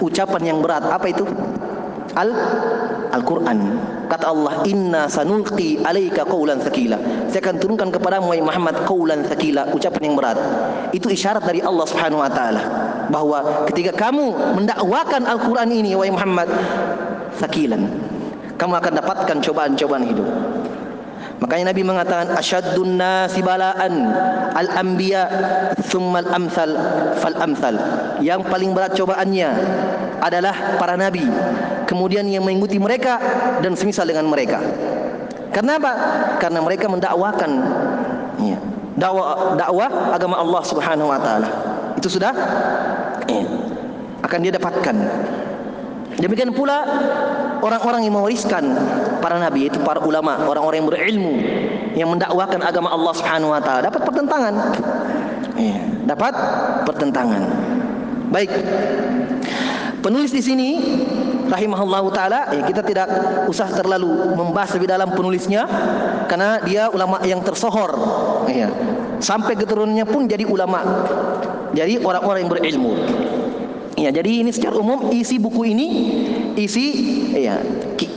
[0.00, 0.84] Ucapan yang berat.
[0.88, 1.24] Apa itu?
[2.14, 2.30] Al
[3.16, 3.58] Al-Quran.
[4.06, 6.98] Kata Allah, Inna sanulqi alaika qawlan thakila.
[7.26, 10.38] Saya akan turunkan kepadamu wahai Muhammad qawlan thakila, ucapan yang berat.
[10.94, 12.62] Itu isyarat dari Allah Subhanahu wa taala
[13.10, 16.48] bahwa ketika kamu mendakwakan Al-Quran ini wahai Muhammad
[17.42, 17.82] thakilan,
[18.54, 20.28] kamu akan dapatkan cobaan-cobaan hidup.
[21.36, 24.08] Makanya Nabi mengatakan asyaddun nasi balaan
[24.56, 25.28] al-anbiya
[25.92, 26.72] thumma al-amsal
[27.20, 27.76] fal amsal.
[28.24, 29.48] Yang paling berat cobaannya
[30.24, 31.28] adalah para nabi,
[31.84, 33.20] kemudian yang mengikuti mereka
[33.60, 34.64] dan semisal dengan mereka.
[35.52, 35.92] Kenapa?
[36.40, 37.50] Karena mereka mendakwakan
[38.40, 38.56] ya,
[38.96, 41.48] dakwah dakwah agama Allah Subhanahu wa taala.
[42.00, 42.32] Itu sudah
[43.28, 43.44] ya,
[44.24, 44.96] akan dia dapatkan.
[46.16, 46.80] Demikian pula
[47.66, 48.64] orang-orang yang mewariskan
[49.18, 51.34] para nabi itu para ulama, orang-orang yang berilmu
[51.96, 54.54] yang mendakwakan agama Allah Subhanahu wa taala dapat pertentangan.
[55.56, 56.34] Ya, dapat
[56.84, 57.42] pertentangan.
[58.28, 58.52] Baik.
[60.04, 60.70] Penulis di sini
[61.48, 63.08] rahimahullahu taala ya kita tidak
[63.48, 65.64] usah terlalu membahas lebih dalam penulisnya
[66.30, 67.96] karena dia ulama yang tersohor
[68.46, 68.68] ya.
[69.16, 70.84] Sampai keturunannya pun jadi ulama.
[71.72, 72.92] Jadi orang-orang yang berilmu.
[73.96, 75.88] Ya, jadi ini secara umum isi buku ini
[76.56, 76.86] isi
[77.36, 77.60] ya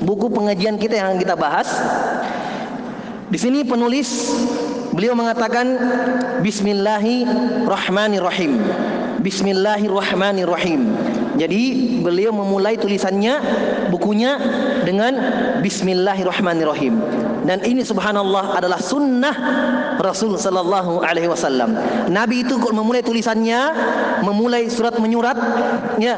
[0.03, 1.67] buku pengajian kita yang kita bahas.
[3.29, 4.33] Di sini penulis
[4.89, 5.77] beliau mengatakan
[6.41, 8.57] Bismillahirrahmanirrahim.
[9.21, 10.81] Bismillahirrahmanirrahim.
[11.37, 11.63] Jadi
[12.01, 13.37] beliau memulai tulisannya
[13.93, 14.39] bukunya
[14.83, 15.13] dengan
[15.61, 16.97] Bismillahirrahmanirrahim.
[17.49, 19.33] Dan ini subhanallah adalah sunnah
[19.97, 21.73] Rasul sallallahu alaihi wasallam.
[22.05, 23.73] Nabi itu kalau memulai tulisannya,
[24.21, 25.33] memulai surat menyurat
[25.97, 26.13] ya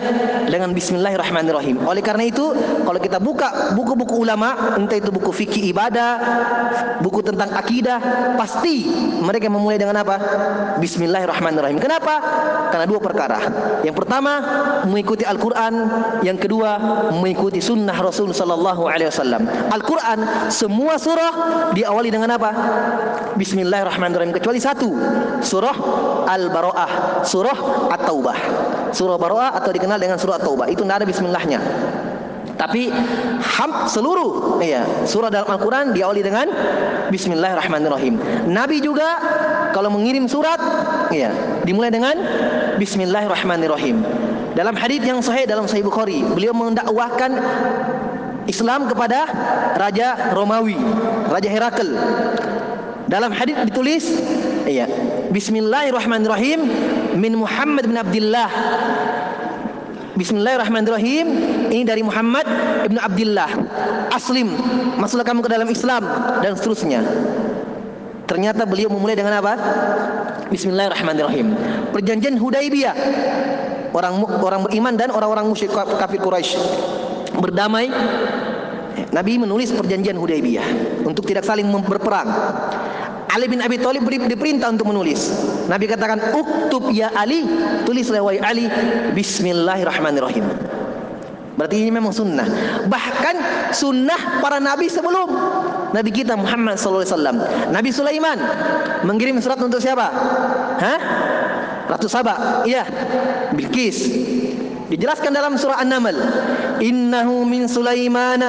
[0.52, 1.88] dengan bismillahirrahmanirrahim.
[1.88, 2.52] Oleh karena itu,
[2.84, 6.20] kalau kita buka buku-buku ulama, entah itu buku fikih ibadah,
[7.00, 8.92] buku tentang akidah, pasti
[9.24, 10.20] mereka memulai dengan apa?
[10.84, 11.80] Bismillahirrahmanirrahim.
[11.80, 12.20] Kenapa?
[12.76, 13.40] Karena dua perkara.
[13.88, 14.34] Yang pertama,
[14.84, 15.74] mengikuti Al-Qur'an,
[16.28, 16.76] yang kedua,
[17.16, 19.48] mengikuti sunnah Rasul sallallahu alaihi wasallam.
[19.72, 21.21] Al-Qur'an semua surah
[21.76, 22.50] diawali dengan apa?
[23.38, 24.92] Bismillahirrahmanirrahim kecuali satu,
[25.42, 25.78] surah
[26.28, 27.58] Al-Bara'ah, surah
[27.92, 28.38] At-Taubah.
[28.92, 30.68] Surah Bara'ah atau dikenal dengan surah At-Taubah.
[30.68, 31.60] Itu tidak ada bismillahnya.
[32.62, 32.94] Tapi
[33.42, 36.46] ham seluruh ya, surah dalam Al-Qur'an diawali dengan
[37.10, 38.22] bismillahirrahmanirrahim.
[38.54, 39.18] Nabi juga
[39.74, 40.62] kalau mengirim surat
[41.10, 41.34] ya,
[41.66, 42.14] dimulai dengan
[42.78, 44.06] bismillahirrahmanirrahim.
[44.54, 47.34] Dalam hadis yang sahih dalam Sahih Bukhari, beliau mendakwahkan
[48.50, 49.30] Islam kepada
[49.78, 50.78] Raja Romawi,
[51.30, 51.90] Raja Herakl.
[53.06, 54.04] Dalam hadis ditulis,
[54.66, 54.88] iya,
[55.30, 56.64] Bismillahirrahmanirrahim
[57.20, 58.50] min Muhammad bin Abdullah.
[60.16, 61.28] Bismillahirrahmanirrahim.
[61.72, 62.44] Ini dari Muhammad
[62.88, 63.48] ibn Abdullah.
[64.12, 64.54] Aslim,
[65.00, 66.04] masuklah kamu ke dalam Islam
[66.44, 67.00] dan seterusnya.
[68.28, 69.60] Ternyata beliau memulai dengan apa?
[70.52, 71.52] Bismillahirrahmanirrahim.
[71.96, 72.96] Perjanjian Hudaibiyah.
[73.92, 76.56] Orang orang beriman dan orang-orang musyrik kafir Quraisy
[77.38, 77.88] berdamai
[79.12, 80.68] Nabi menulis perjanjian Hudaybiyah
[81.08, 82.28] untuk tidak saling berperang.
[83.32, 85.32] Ali bin Abi Thalib diperintah untuk menulis.
[85.72, 87.48] Nabi katakan, "Uktub ya Ali,
[87.88, 88.68] tulislah wahai Ali,
[89.16, 90.44] bismillahirrahmanirrahim."
[91.56, 92.48] Berarti ini memang sunnah.
[92.88, 93.36] Bahkan
[93.72, 95.28] sunnah para nabi sebelum
[95.92, 97.38] Nabi kita Muhammad sallallahu alaihi wasallam.
[97.76, 98.38] Nabi Sulaiman
[99.04, 100.08] mengirim surat untuk siapa?
[100.80, 101.00] Hah?
[101.92, 102.64] Ratu Saba.
[102.64, 102.88] Iya.
[103.52, 104.08] Bilqis.
[104.92, 106.20] Dijelaskan dalam surah An-Naml,
[106.84, 108.44] "Innahu min Sulaiman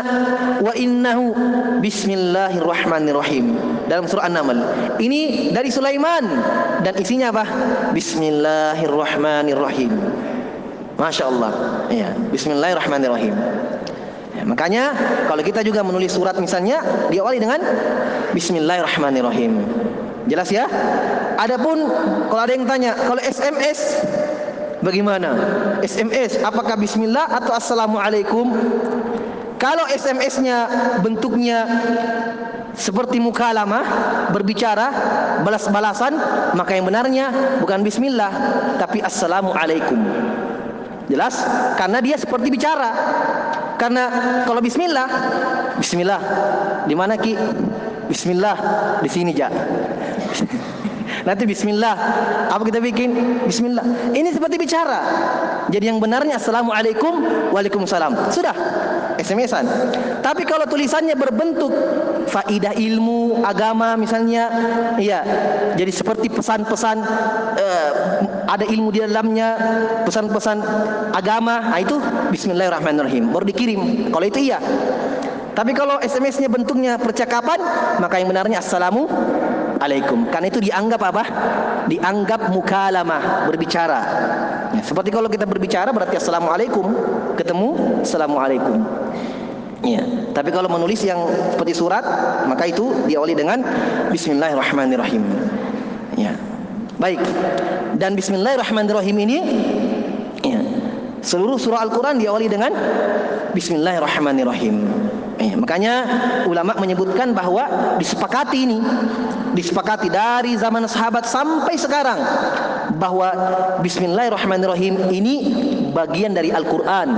[0.58, 1.30] wa innahu
[1.78, 3.54] bismillahirrahmanirrahim."
[3.86, 4.58] Dalam surah An-Naml.
[4.98, 6.26] Ini dari Sulaiman
[6.82, 7.46] dan isinya apa?
[7.94, 9.94] Bismillahirrahmanirrahim.
[10.98, 11.52] Masya Allah.
[11.94, 13.38] Ya, Bismillahirrahmanirrahim.
[14.34, 14.98] Ya, makanya
[15.30, 16.82] kalau kita juga menulis surat misalnya
[17.14, 17.62] diawali dengan
[18.34, 19.62] Bismillahirrahmanirrahim.
[20.26, 20.66] Jelas ya?
[21.38, 21.86] Adapun
[22.26, 24.02] kalau ada yang tanya, kalau SMS
[24.82, 25.30] bagaimana?
[25.80, 28.50] SMS apakah bismillah atau assalamualaikum?
[29.56, 30.66] Kalau SMS-nya
[31.06, 31.62] bentuknya
[32.74, 33.86] seperti mukalamah
[34.34, 34.90] berbicara
[35.46, 36.18] balas-balasan
[36.58, 37.30] maka yang benarnya
[37.62, 38.32] bukan bismillah
[38.82, 40.02] tapi assalamualaikum.
[41.06, 41.38] Jelas?
[41.78, 42.90] Karena dia seperti bicara.
[43.78, 44.10] Karena
[44.46, 45.08] kalau bismillah
[45.78, 46.20] bismillah
[46.90, 47.38] di mana ki?
[48.10, 48.56] Bismillah
[48.98, 49.46] di sini ja
[51.22, 51.94] Nanti bismillah.
[52.50, 53.14] Apa kita bikin?
[53.46, 54.12] Bismillah.
[54.12, 55.00] Ini seperti bicara.
[55.70, 57.22] Jadi yang benarnya assalamualaikum
[57.54, 58.34] waalaikumsalam.
[58.34, 58.54] Sudah.
[59.12, 59.68] SMS-an.
[60.24, 61.70] Tapi kalau tulisannya berbentuk
[62.26, 64.48] faidah ilmu agama misalnya,
[64.98, 65.20] iya.
[65.78, 66.96] Jadi seperti pesan-pesan
[67.54, 67.90] uh,
[68.48, 69.54] ada ilmu di dalamnya,
[70.08, 70.58] pesan-pesan
[71.12, 71.60] agama.
[71.60, 72.00] Nah itu
[72.32, 73.30] bismillahirrahmanirrahim.
[73.30, 74.10] Baru dikirim.
[74.10, 74.58] Kalau itu iya.
[75.52, 77.60] Tapi kalau SMS-nya bentuknya percakapan,
[78.00, 79.04] maka yang benarnya assalamu
[79.82, 80.30] alaikum.
[80.30, 81.22] Karena itu dianggap apa?
[81.90, 84.00] Dianggap mukalamah, berbicara.
[84.72, 86.86] Ya, seperti kalau kita berbicara berarti assalamualaikum,
[87.34, 88.78] ketemu assalamualaikum.
[89.82, 91.18] Ya, tapi kalau menulis yang
[91.50, 92.06] seperti surat,
[92.46, 93.58] maka itu diawali dengan
[94.14, 95.26] bismillahirrahmanirrahim.
[96.14, 96.38] Ya.
[97.02, 97.18] Baik.
[97.98, 99.38] Dan bismillahirrahmanirrahim ini
[101.22, 102.74] seluruh surah Al-Qur'an diawali dengan
[103.54, 104.76] bismillahirrahmanirrahim.
[105.40, 106.06] Eh, makanya
[106.46, 108.78] ulama menyebutkan bahwa disepakati ini,
[109.56, 112.20] disepakati dari zaman sahabat sampai sekarang
[113.00, 113.32] bahwa
[113.80, 115.34] Bismillahirrahmanirrahim ini
[115.90, 117.08] bagian dari Al-Quran.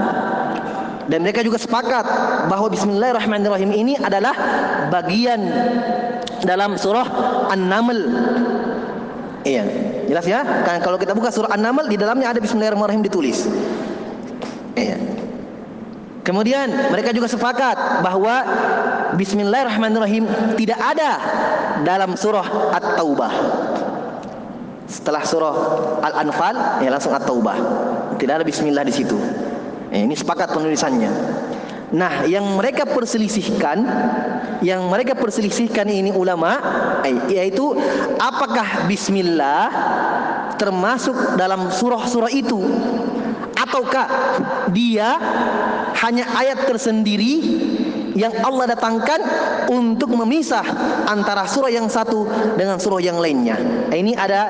[1.05, 2.07] Dan mereka juga sepakat
[2.49, 4.33] bahwa Bismillahirrahmanirrahim ini adalah
[4.89, 5.45] bagian
[6.49, 7.05] dalam surah
[7.53, 7.99] An-Naml.
[9.45, 9.65] Iya,
[10.09, 10.41] jelas ya?
[10.81, 13.45] Kalau kita buka surah An-Naml di dalamnya ada Bismillahirrahmanirrahim ditulis.
[14.75, 14.99] Iya.
[16.25, 18.35] Kemudian mereka juga sepakat bahwa
[19.15, 20.25] Bismillahirrahmanirrahim
[20.57, 21.21] tidak ada
[21.85, 23.33] dalam surah At-Taubah.
[24.89, 25.55] Setelah surah
[26.01, 27.57] Al-Anfal ya langsung At-Taubah.
[28.17, 29.21] Tidak ada Bismillah di situ.
[29.93, 31.13] Eh, ini sepakat penulisannya.
[31.95, 33.85] Nah, yang mereka perselisihkan,
[34.65, 36.57] yang mereka perselisihkan ini ulama,
[37.05, 37.77] eh, yaitu
[38.17, 39.69] apakah Bismillah
[40.57, 42.65] termasuk dalam surah-surah itu
[43.55, 44.07] ataukah
[44.75, 45.17] dia
[46.03, 47.35] hanya ayat tersendiri
[48.15, 49.21] yang Allah datangkan
[49.71, 50.63] untuk memisah
[51.11, 53.59] antara surah yang satu dengan surah yang lainnya.
[53.91, 54.41] Ini ada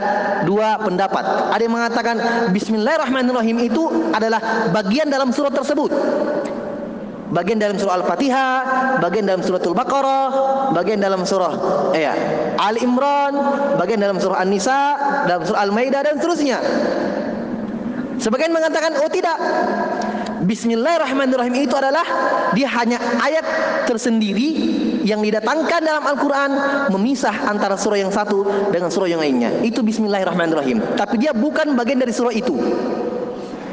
[0.44, 1.52] dua pendapat.
[1.52, 2.16] Ada yang mengatakan
[2.52, 5.90] Bismillahirrahmanirrahim itu adalah bagian dalam surah tersebut.
[7.34, 8.54] Bagian dalam surah Al-Fatihah,
[9.00, 10.26] bagian dalam surah Al-Baqarah,
[10.76, 11.56] bagian dalam surah
[11.96, 12.14] ya,
[12.60, 13.32] Ali Imran,
[13.80, 14.82] bagian dalam surah An-Nisa,
[15.26, 16.60] dalam surah Al-Maidah dan seterusnya.
[18.22, 19.34] Sebagian mengatakan oh tidak.
[20.44, 22.04] Bismillahirrahmanirrahim itu adalah
[22.52, 23.44] dia hanya ayat
[23.88, 26.50] tersendiri yang didatangkan dalam Al-Quran
[26.92, 29.50] memisah antara surah yang satu dengan surah yang lainnya.
[29.64, 31.00] Itu Bismillahirrahmanirrahim.
[31.00, 32.56] Tapi dia bukan bagian dari surah itu.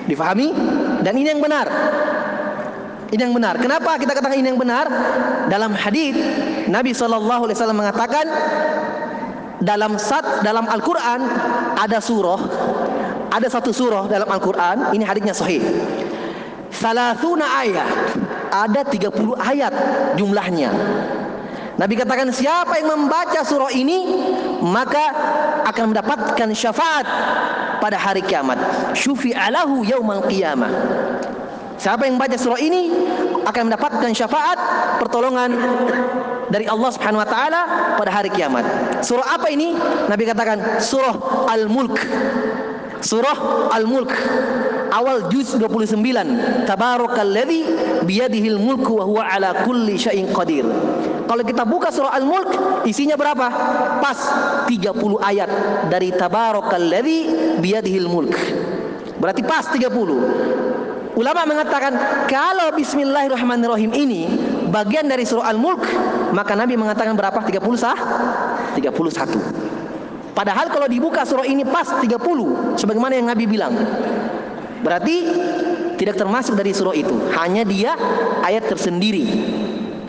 [0.07, 0.51] Difahami?
[1.03, 1.67] Dan ini yang benar.
[3.12, 3.60] Ini yang benar.
[3.60, 4.88] Kenapa kita katakan ini yang benar?
[5.51, 6.15] Dalam hadis
[6.71, 7.27] Nabi SAW
[7.75, 8.23] mengatakan
[9.60, 11.19] dalam sat dalam Al-Quran
[11.75, 12.41] ada surah
[13.31, 15.63] ada satu surah dalam Al-Quran, ini hadisnya sahih.
[16.71, 17.88] Salasuna ayat.
[18.51, 19.73] Ada 30 ayat
[20.19, 20.71] jumlahnya.
[21.79, 24.27] Nabi katakan siapa yang membaca surah ini
[24.60, 25.05] maka
[25.71, 27.07] akan mendapatkan syafaat
[27.79, 28.60] pada hari kiamat.
[28.93, 30.69] Syufi'alahu yaumal qiyamah.
[31.81, 32.93] Siapa yang membaca surah ini
[33.41, 34.57] akan mendapatkan syafaat
[35.01, 35.49] pertolongan
[36.53, 37.62] dari Allah Subhanahu wa taala
[37.97, 38.62] pada hari kiamat.
[39.01, 39.73] Surah apa ini?
[40.05, 41.97] Nabi katakan surah Al-Mulk.
[43.01, 44.13] Surah Al-Mulk
[44.91, 46.67] awal juz 29.
[46.67, 47.60] Tabarakalladzi
[48.04, 50.67] biyadihil mulku wa huwa ala kulli syai'in qadir.
[51.25, 53.47] Kalau kita buka surah Al-Mulk, isinya berapa?
[54.04, 54.19] Pas
[54.67, 54.91] 30
[55.23, 55.49] ayat
[55.88, 57.19] dari Tabarakalladzi
[57.63, 58.36] biyadihil mulk.
[59.15, 59.88] Berarti pas 30.
[61.12, 61.91] Ulama mengatakan
[62.27, 64.27] kalau bismillahirrahmanirrahim ini
[64.71, 65.84] bagian dari surah Al-Mulk,
[66.36, 67.39] maka Nabi mengatakan berapa?
[67.39, 67.95] 30 sah?
[68.75, 69.71] 31.
[70.32, 73.75] Padahal kalau dibuka surah ini pas 30 sebagaimana yang Nabi bilang.
[74.82, 75.15] Berarti
[75.98, 77.13] tidak termasuk dari surah itu.
[77.38, 77.94] Hanya dia
[78.41, 79.26] ayat tersendiri.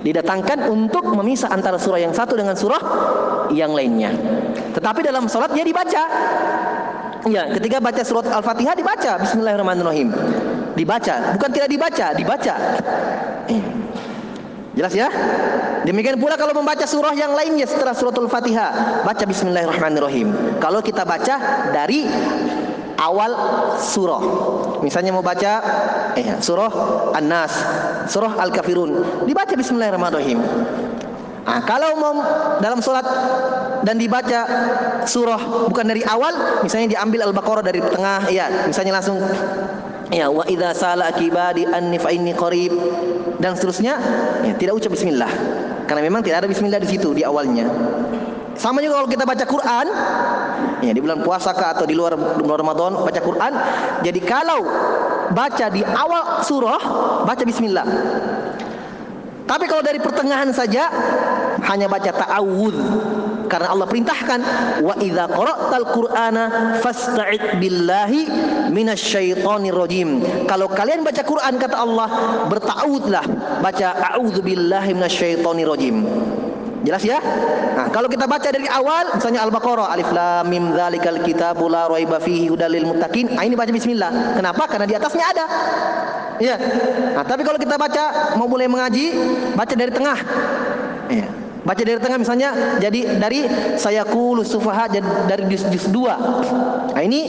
[0.02, 2.82] Didatangkan untuk memisah antara surah yang satu dengan surah
[3.54, 4.10] yang lainnya.
[4.74, 6.02] Tetapi dalam salat dia dibaca.
[7.30, 10.10] Ya, ketika baca surat Al-Fatihah dibaca Bismillahirrahmanirrahim.
[10.74, 12.54] Dibaca, bukan tidak dibaca, dibaca.
[13.46, 13.62] Eh,
[14.72, 15.08] Jelas ya?
[15.84, 20.56] Demikian pula kalau membaca surah yang lainnya setelah suratul Fatihah, baca bismillahirrahmanirrahim.
[20.64, 22.08] Kalau kita baca dari
[23.02, 23.32] awal
[23.82, 24.22] surah.
[24.82, 25.52] Misalnya mau baca
[26.14, 26.70] eh, surah
[27.18, 27.52] An-Nas,
[28.10, 30.38] surah Al-Kafirun, dibaca bismillahirrahmanirrahim.
[31.42, 32.14] Nah, kalau mau
[32.62, 33.02] dalam sholat
[33.82, 34.46] dan dibaca
[35.10, 39.18] surah bukan dari awal, misalnya diambil Al-Baqarah dari tengah, ya, misalnya langsung
[40.12, 42.70] ya wa idza sala kibadi anni fa inni qarib
[43.42, 43.98] dan seterusnya,
[44.46, 45.30] ya, tidak ucap bismillah.
[45.90, 47.66] Karena memang tidak ada bismillah di situ di awalnya.
[48.56, 49.86] Sama juga kalau kita baca Quran,
[50.84, 53.52] ya di bulan puasa kah atau di luar bulan Ramadan baca Quran.
[54.04, 54.60] Jadi kalau
[55.32, 56.82] baca di awal surah,
[57.24, 57.86] baca bismillah.
[59.42, 60.88] Tapi kalau dari pertengahan saja
[61.66, 62.78] hanya baca ta'awudz
[63.52, 64.40] karena Allah perintahkan
[64.80, 66.42] wa idza qara'tal qur'ana
[66.80, 68.20] fasta'id billahi
[68.72, 70.24] minasyaitonir rajim.
[70.48, 72.08] Kalau kalian baca Quran kata Allah,
[72.48, 73.24] berta'awudlah,
[73.60, 75.96] baca a'udzu billahi minasyaitonir rajim.
[76.82, 77.22] Jelas ya?
[77.72, 82.18] Nah, kalau kita baca dari awal misalnya Al-Baqarah Alif Lam Mim Dzalikal Kitabu la raiba
[82.18, 83.38] fihi hudal muttaqin.
[83.38, 84.34] Ah, ini baca bismillah.
[84.34, 84.66] Kenapa?
[84.66, 85.46] Karena di atasnya ada.
[86.42, 86.56] Iya.
[87.14, 89.14] Nah, tapi kalau kita baca mau mulai mengaji,
[89.54, 90.18] baca dari tengah.
[91.06, 91.26] Iya.
[91.62, 92.50] Baca dari tengah misalnya
[92.82, 93.46] jadi dari
[93.78, 94.90] saya kulus sufaha
[95.30, 96.98] dari juz, juz 2.
[96.98, 97.20] Nah, ini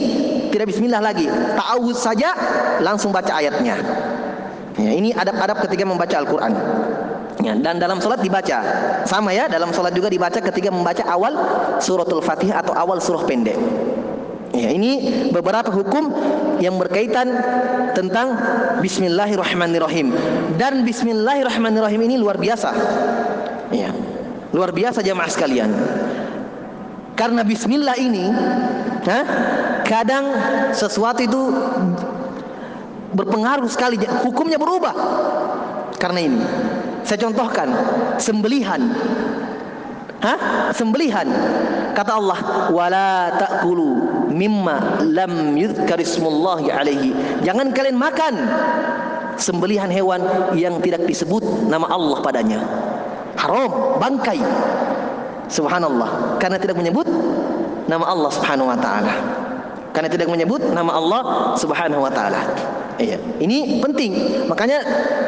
[0.50, 1.30] tidak bismillah lagi.
[1.30, 2.34] Ta'awuz saja
[2.82, 3.78] langsung baca ayatnya.
[4.74, 6.50] Ya, ini adab-adab ketika membaca Al-Qur'an.
[7.42, 8.62] Ya, dan dalam sholat dibaca
[9.10, 11.34] sama ya dalam sholat juga dibaca ketika membaca awal
[11.82, 13.58] suratul fatihah atau awal surah pendek
[14.54, 16.14] Ya, ini beberapa hukum
[16.62, 17.26] yang berkaitan
[17.90, 18.38] tentang
[18.78, 20.14] Bismillahirrahmanirrahim
[20.54, 22.70] dan Bismillahirrahmanirrahim ini luar biasa.
[23.74, 23.90] Ya,
[24.54, 25.74] luar biasa jamaah sekalian.
[27.18, 28.30] Karena Bismillah ini,
[29.10, 29.20] ha,
[29.82, 30.30] kadang
[30.70, 31.50] sesuatu itu
[33.10, 34.94] berpengaruh sekali, hukumnya berubah.
[35.98, 36.38] Karena ini,
[37.04, 37.68] saya contohkan
[38.18, 38.80] sembelihan
[40.24, 40.72] Hah?
[40.72, 41.28] Sembelihan.
[41.92, 42.38] Kata Allah,
[42.72, 47.12] "Wala ta'kulu mimma lam yuzkarismullahi alaihi."
[47.44, 48.34] Jangan kalian makan
[49.36, 50.24] sembelihan hewan
[50.56, 52.64] yang tidak disebut nama Allah padanya.
[53.36, 54.40] Haram, bangkai.
[55.52, 57.04] Subhanallah, karena tidak menyebut
[57.84, 59.12] nama Allah Subhanahu wa taala.
[59.92, 61.22] Karena tidak menyebut nama Allah
[61.60, 62.40] Subhanahu wa taala.
[62.94, 64.12] Iya, ini penting.
[64.46, 64.78] Makanya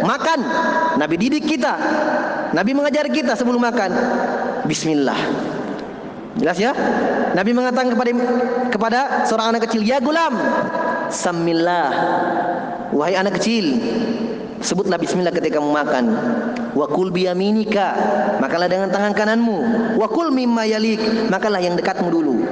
[0.06, 0.38] makan
[1.02, 1.74] Nabi didik kita.
[2.54, 3.90] Nabi mengajar kita sebelum makan
[4.70, 5.18] bismillah.
[6.36, 6.72] Jelas ya?
[7.32, 8.10] Nabi mengatakan kepada
[8.70, 10.36] kepada seorang anak kecil, "Ya gulam,
[11.08, 11.90] samillah."
[12.94, 13.82] Wahai anak kecil,
[14.62, 16.06] sebutlah bismillah ketika memakan.
[16.76, 17.98] Wa kul biyaminika,
[18.38, 19.58] makanlah dengan tangan kananmu.
[19.98, 22.46] Wa kul mimma yalik, makanlah yang dekatmu dulu.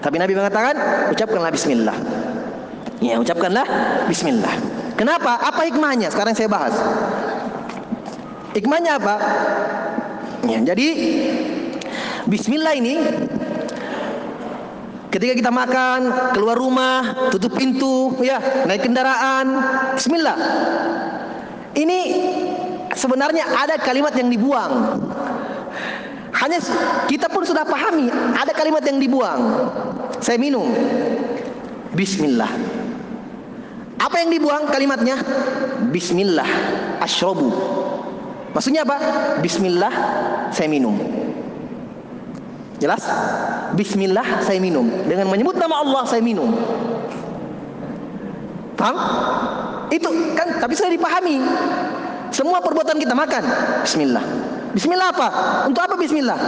[0.00, 0.74] Tapi Nabi mengatakan,
[1.12, 1.96] ucapkanlah bismillah.
[3.04, 3.68] Ya, ucapkanlah
[4.08, 4.56] bismillah.
[4.96, 5.36] Kenapa?
[5.36, 6.08] Apa hikmahnya?
[6.08, 6.72] Sekarang saya bahas.
[8.56, 9.16] Hikmahnya apa?
[10.48, 10.88] Ya, jadi
[12.24, 12.96] bismillah ini
[15.12, 19.52] ketika kita makan, keluar rumah, tutup pintu, ya, naik kendaraan,
[20.00, 20.36] bismillah.
[21.76, 21.98] Ini
[22.96, 24.72] sebenarnya ada kalimat yang dibuang.
[26.34, 26.58] Hanya
[27.06, 29.68] kita pun sudah pahami ada kalimat yang dibuang.
[30.24, 30.72] Saya minum.
[31.94, 32.83] Bismillah.
[33.98, 35.18] Apa yang dibuang kalimatnya?
[35.94, 36.48] Bismillah
[36.98, 37.50] asyrobu.
[38.54, 38.96] Maksudnya apa?
[39.42, 39.92] Bismillah
[40.50, 40.94] saya minum.
[42.78, 43.02] Jelas?
[43.74, 44.86] Bismillah saya minum.
[45.06, 46.54] Dengan menyebut nama Allah saya minum.
[48.74, 48.96] Paham?
[49.90, 51.38] Itu kan tapi saya dipahami.
[52.34, 53.42] Semua perbuatan kita makan.
[53.86, 54.24] Bismillah.
[54.74, 55.28] Bismillah apa?
[55.70, 56.38] Untuk apa bismillah?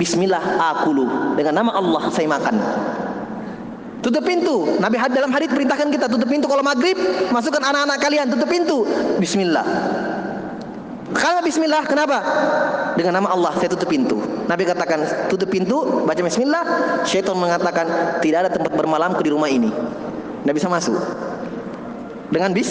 [0.00, 0.40] Bismillah
[0.72, 1.36] akulu.
[1.36, 2.56] Dengan nama Allah saya makan.
[3.98, 4.78] Tutup pintu.
[4.78, 6.94] Nabi dalam hadis perintahkan kita tutup pintu kalau maghrib,
[7.34, 8.86] masukkan anak-anak kalian tutup pintu.
[9.18, 9.66] Bismillah.
[11.08, 12.20] Kalau bismillah kenapa?
[12.94, 14.20] Dengan nama Allah saya tutup pintu.
[14.46, 16.64] Nabi katakan tutup pintu, baca bismillah,
[17.08, 19.72] syaitan mengatakan tidak ada tempat bermalamku di rumah ini.
[20.44, 21.00] Tidak bisa masuk.
[22.28, 22.70] Dengan bis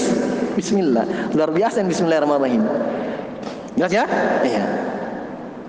[0.53, 1.33] bismillah.
[1.33, 2.63] Luar biasa bismillahirrahmanirrahim.
[3.73, 4.05] Jelas ya?
[4.45, 4.63] Iya.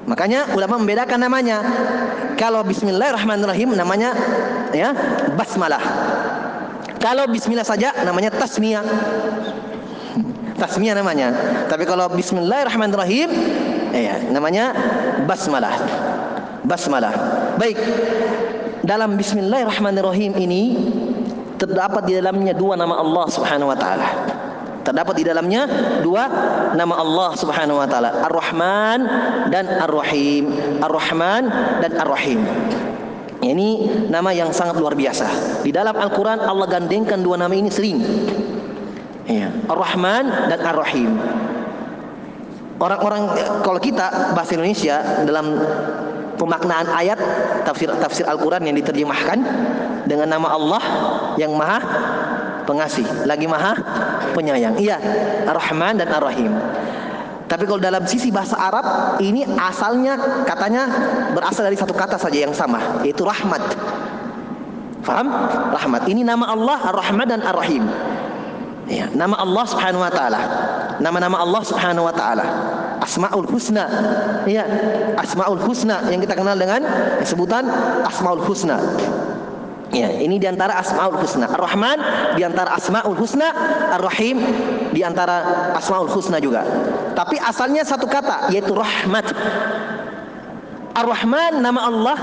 [0.08, 1.60] Makanya ulama membedakan namanya.
[2.40, 4.16] Kalau bismillahirrahmanirrahim namanya
[4.72, 4.96] ya
[5.36, 5.82] basmalah.
[6.98, 8.82] Kalau bismillah saja namanya tasmiyah
[10.56, 11.30] tasmiyah namanya.
[11.68, 13.28] Tapi kalau bismillahirrahmanirrahim
[13.92, 14.72] ya namanya
[15.28, 15.76] basmalah.
[16.64, 17.14] Basmalah.
[17.60, 17.76] Baik.
[18.82, 20.62] Dalam bismillahirrahmanirrahim ini
[21.60, 24.37] terdapat di dalamnya dua nama Allah Subhanahu wa taala.
[24.88, 25.68] Terdapat di dalamnya
[26.00, 26.24] dua
[26.72, 28.98] nama Allah Subhanahu wa taala, Ar-Rahman
[29.52, 30.48] dan Ar-Rahim.
[30.80, 31.42] Ar-Rahman
[31.84, 32.40] dan Ar-Rahim.
[33.44, 33.68] Ini
[34.08, 35.60] nama yang sangat luar biasa.
[35.60, 38.00] Di dalam Al-Quran Allah gandengkan dua nama ini sering.
[39.28, 39.52] Ya.
[39.68, 41.20] Ar-Rahman dan Ar-Rahim.
[42.80, 43.28] Orang-orang
[43.60, 45.52] kalau kita bahasa Indonesia dalam
[46.40, 47.20] pemaknaan ayat
[47.68, 49.36] tafsir tafsir Al-Qur'an yang diterjemahkan
[50.08, 50.82] dengan nama Allah
[51.36, 51.78] yang Maha
[52.68, 53.72] Pengasih, lagi Maha
[54.36, 54.76] Penyayang.
[54.76, 55.00] Iya,
[55.48, 56.52] Ar-Rahman dan Ar-Rahim.
[57.48, 60.84] Tapi kalau dalam sisi bahasa Arab ini asalnya katanya
[61.32, 63.72] berasal dari satu kata saja yang sama, yaitu rahmat.
[65.00, 65.32] Faham?
[65.72, 66.04] Rahmat.
[66.12, 67.88] Ini nama Allah Ar-Rahman dan Ar-Rahim.
[68.84, 70.40] Ya, nama Allah Subhanahu wa taala.
[71.00, 72.44] Nama-nama Allah Subhanahu wa taala.
[73.00, 73.88] Asmaul Husna.
[74.44, 74.68] Ya,
[75.16, 76.84] Asmaul Husna yang kita kenal dengan
[77.24, 77.64] sebutan
[78.04, 78.76] Asmaul Husna.
[79.88, 81.48] Ya, ini di antara Asmaul Husna.
[81.48, 81.98] Ar-Rahman
[82.36, 83.48] di antara Asmaul Husna,
[83.96, 84.36] Ar-Rahim
[84.92, 86.60] di antara Asmaul Husna juga.
[87.16, 89.32] Tapi asalnya satu kata yaitu rahmat.
[90.92, 92.18] Ar-Rahman nama Allah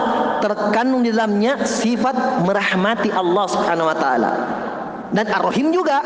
[0.45, 4.31] terkandung di dalamnya sifat merahmati Allah Subhanahu wa taala.
[5.09, 6.05] Dan Ar-Rahim juga.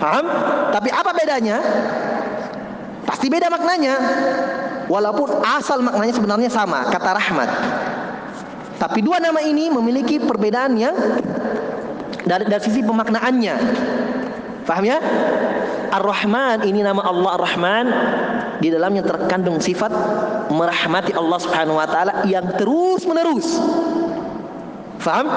[0.00, 0.26] Paham?
[0.74, 1.60] Tapi apa bedanya?
[3.06, 3.94] Pasti beda maknanya.
[4.90, 7.50] Walaupun asal maknanya sebenarnya sama, kata rahmat.
[8.80, 10.96] Tapi dua nama ini memiliki perbedaan yang
[12.24, 13.54] dari, dari sisi pemaknaannya.
[14.64, 14.98] Paham ya?
[15.90, 17.86] Ar-Rahman ini nama Allah Ar-Rahman
[18.64, 19.92] di dalamnya terkandung sifat
[20.48, 23.60] merahmati Allah Subhanahu wa taala yang terus menerus.
[24.96, 25.28] Faham?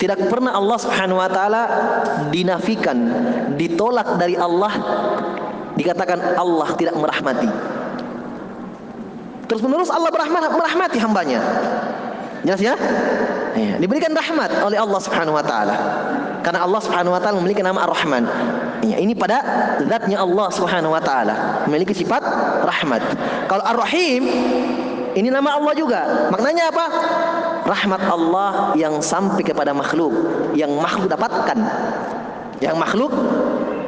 [0.00, 1.62] Tidak pernah Allah Subhanahu wa taala
[2.32, 2.96] dinafikan,
[3.60, 4.72] ditolak dari Allah
[5.76, 7.50] dikatakan Allah tidak merahmati.
[9.44, 10.08] Terus menerus Allah
[10.48, 11.40] merahmati hambanya.
[12.44, 12.74] Jelas ya?
[13.80, 15.74] Diberikan rahmat oleh Allah Subhanahu wa taala.
[16.44, 18.24] Karena Allah Subhanahu wa taala memiliki nama Ar-Rahman.
[18.84, 19.40] Ya, ini pada
[19.88, 22.20] zatnya Allah Subhanahu wa taala, memiliki sifat
[22.68, 23.00] rahmat.
[23.48, 24.22] Kalau Ar-Rahim
[25.14, 26.28] ini nama Allah juga.
[26.28, 26.86] Maknanya apa?
[27.64, 30.12] Rahmat Allah yang sampai kepada makhluk,
[30.52, 31.58] yang makhluk dapatkan.
[32.60, 33.12] Yang makhluk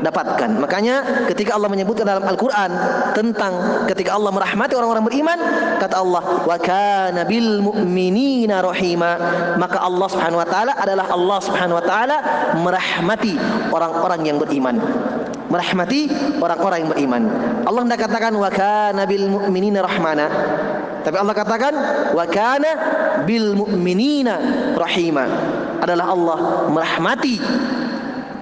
[0.07, 0.51] dapatkan.
[0.63, 2.71] Makanya ketika Allah menyebutkan dalam Al-Qur'an
[3.13, 5.39] tentang ketika Allah merahmati orang-orang beriman,
[5.83, 9.19] kata Allah, "Wa kana bil mu'minina rahima."
[9.59, 12.17] Maka Allah Subhanahu wa taala adalah Allah Subhanahu wa taala
[12.63, 13.35] merahmati
[13.75, 14.79] orang-orang yang beriman.
[15.51, 16.11] Merahmati
[16.43, 17.23] orang-orang yang beriman.
[17.67, 20.27] Allah tidak katakan wa kana bil mu'minina rahmana.
[21.07, 21.75] Tapi Allah katakan
[22.19, 22.71] wa kana
[23.23, 24.35] bil mu'minina
[24.75, 25.25] rahima.
[25.79, 27.39] Adalah Allah merahmati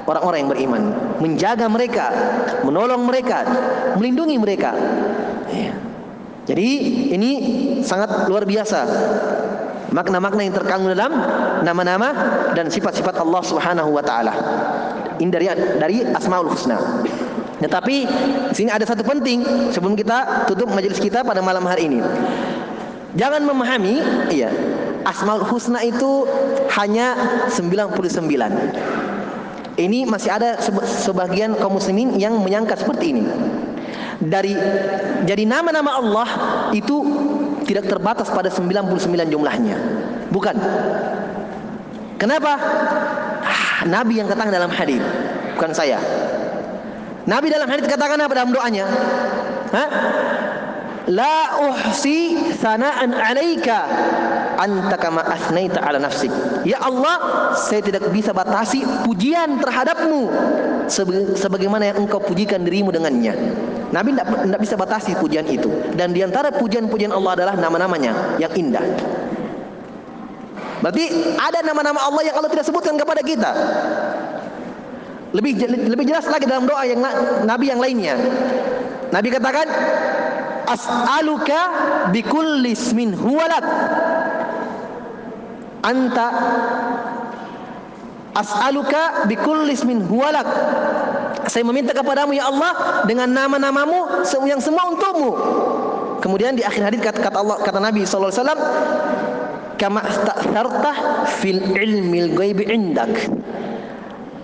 [0.05, 0.82] orang-orang yang beriman,
[1.20, 2.07] menjaga mereka,
[2.64, 3.44] menolong mereka,
[3.96, 4.72] melindungi mereka.
[5.48, 5.72] Ya.
[6.44, 6.68] Jadi
[7.12, 7.30] ini
[7.80, 8.84] sangat luar biasa
[9.94, 11.12] makna-makna yang terkandung dalam
[11.62, 12.09] nama-nama
[12.52, 14.34] dan sifat-sifat Allah Subhanahu wa taala.
[15.22, 15.46] Ini dari
[15.78, 17.07] dari Asmaul Husna.
[17.62, 17.96] Tetapi
[18.50, 22.02] sini ada satu penting sebelum kita tutup majelis kita pada malam hari ini.
[23.14, 24.02] Jangan memahami,
[24.34, 24.50] iya,
[25.07, 26.26] Asmaul Husna itu
[26.74, 27.14] hanya
[27.46, 29.03] 99.
[29.75, 30.55] Ini masih ada
[31.03, 33.25] sebagian kaum muslimin yang menyangka seperti ini.
[34.22, 34.55] Dari
[35.27, 36.29] jadi nama-nama Allah
[36.70, 37.03] itu
[37.66, 39.77] tidak terbatas pada 99 jumlahnya.
[40.31, 40.55] Bukan.
[42.22, 42.53] Kenapa?
[43.43, 45.03] Ah, Nabi yang katakan dalam hadis,
[45.59, 45.99] bukan saya.
[47.27, 48.87] Nabi dalam hadis katakan apa dalam doanya?
[49.75, 49.89] Hah?
[51.11, 53.79] La uhsi sana'an 'alaika
[54.59, 56.30] anta kama asnaita ala nafsik.
[56.66, 57.18] Ya Allah,
[57.57, 60.30] saya tidak bisa batasi pujian terhadapmu
[61.38, 63.34] sebagaimana yang engkau pujikan dirimu dengannya.
[63.94, 65.70] Nabi tidak bisa batasi pujian itu.
[65.94, 68.82] Dan di antara pujian-pujian Allah adalah nama-namanya yang indah.
[70.82, 71.05] Berarti
[71.38, 73.50] ada nama-nama Allah yang Allah tidak sebutkan kepada kita.
[75.34, 77.00] Lebih lebih jelas lagi dalam doa yang
[77.46, 78.14] Nabi yang lainnya.
[79.14, 79.66] Nabi katakan,
[80.64, 81.61] As'aluka
[82.11, 83.64] bikulli ismin huwalak
[85.85, 86.26] anta
[88.35, 90.49] as'aluka bikullis min huwalak
[91.45, 95.30] saya meminta kepadamu ya Allah dengan nama-namamu yang semua untukmu.
[96.24, 98.62] Kemudian di akhir hadis kata, kata Allah kata Nabi sallallahu alaihi wasallam
[99.76, 100.01] kama
[101.45, 103.12] fil ilmil ghaibi indak.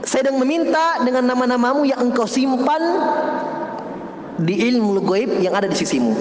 [0.05, 2.81] Saya sedang meminta dengan nama-namamu yang engkau simpan
[4.41, 6.17] di ilmu gaib yang ada di sisimu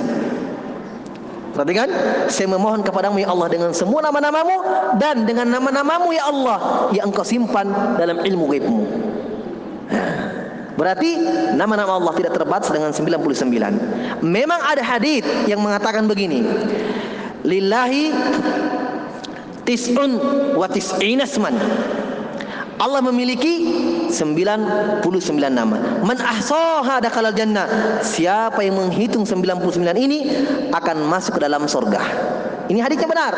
[1.60, 1.92] Perhatikan,
[2.32, 4.64] saya memohon kepadamu ya Allah dengan semua nama-namamu
[4.96, 7.68] dan dengan nama-namamu ya Allah yang engkau simpan
[8.00, 8.80] dalam ilmu gaibmu.
[10.80, 11.20] Berarti
[11.60, 14.24] nama-nama Allah tidak terbatas dengan 99.
[14.24, 16.48] Memang ada hadis yang mengatakan begini.
[17.44, 18.16] Lillahi
[19.68, 20.16] tis'un
[20.56, 21.28] wa tis'ina.
[22.80, 23.68] Allah memiliki
[24.12, 25.06] 99
[25.50, 25.78] nama.
[26.02, 28.00] Man ahsaha dakhalal jannah.
[28.02, 30.20] Siapa yang menghitung 99 ini
[30.74, 32.02] akan masuk ke dalam surga.
[32.70, 33.34] Ini hadisnya benar.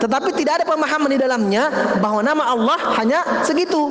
[0.00, 1.68] Tetapi tidak ada pemahaman di dalamnya
[2.00, 3.88] bahwa nama Allah hanya segitu.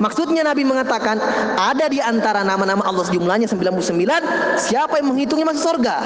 [0.00, 1.20] Maksudnya Nabi mengatakan
[1.54, 5.96] ada di antara nama-nama Allah sejumlahnya 99 siapa yang menghitungnya masuk surga.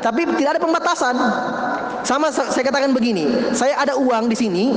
[0.00, 1.14] Tapi tidak ada pembatasan.
[2.00, 4.72] Sama saya katakan begini, saya ada uang di sini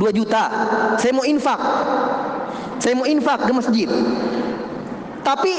[0.00, 0.48] 2 juta.
[0.96, 1.60] Saya mau infak.
[2.82, 3.88] Saya mau infak ke masjid.
[5.24, 5.52] Tapi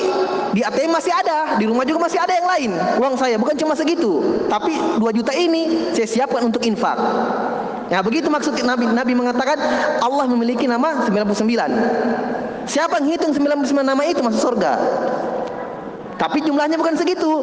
[0.54, 2.72] di ATM masih ada, di rumah juga masih ada yang lain.
[3.02, 6.94] Uang saya bukan cuma segitu, tapi 2 juta ini saya siapkan untuk infak.
[7.90, 9.58] Ya begitu maksud Nabi Nabi mengatakan
[10.06, 12.70] Allah memiliki nama 99.
[12.70, 14.74] Siapa yang hitung 99 nama itu masuk surga.
[16.18, 17.42] Tapi jumlahnya bukan segitu.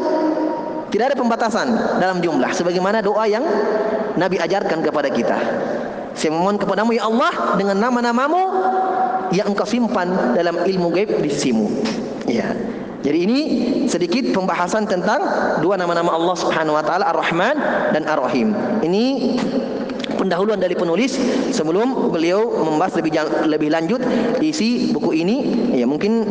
[0.95, 3.43] Tidak ada pembatasan dalam jumlah sebagaimana doa yang
[4.15, 5.39] Nabi ajarkan kepada kita.
[6.13, 8.43] Saya memohon kepadamu ya Allah dengan nama-namamu
[9.33, 11.67] yang engkau simpan dalam ilmu gaib di sisimu.
[12.29, 12.53] Ya.
[13.03, 13.41] Jadi ini
[13.91, 15.19] sedikit pembahasan tentang
[15.59, 17.57] dua nama-nama Allah Subhanahu wa taala Ar-Rahman
[17.91, 18.55] dan Ar-Rahim.
[18.79, 19.05] Ini
[20.23, 21.19] pendahuluan dari penulis
[21.51, 23.13] sebelum beliau membahas lebih
[23.51, 24.01] lebih lanjut
[24.39, 25.37] isi buku ini.
[25.75, 26.23] Ya mungkin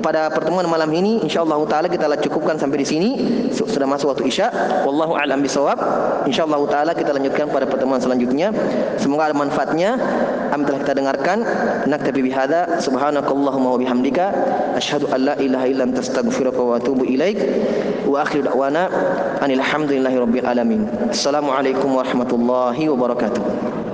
[0.00, 3.10] pada pertemuan malam ini insyaallah taala kita cukupkan sampai di sini.
[3.52, 4.48] Sudah masuk waktu isya.
[4.88, 5.76] Wallahu alam bisawab
[6.24, 8.54] insyaallah taala kita lanjutkan pada pertemuan selanjutnya.
[8.96, 10.00] Semoga ada manfaatnya.
[10.48, 11.38] Apa telah kita dengarkan.
[11.90, 12.80] Naktabi bihadza.
[12.80, 14.26] Subhanakallahumma wa bihamdika.
[14.78, 17.36] Asyhadu an la ilaha illa anta astaghfiruka wa atubu ilaik.
[18.06, 18.88] Wa akhiru da'wana.
[19.42, 20.86] Anil hamdulillahi rabbil alamin.
[21.10, 23.85] Assalamualaikum warahmatullahi wabarakatuh wabarakatuh.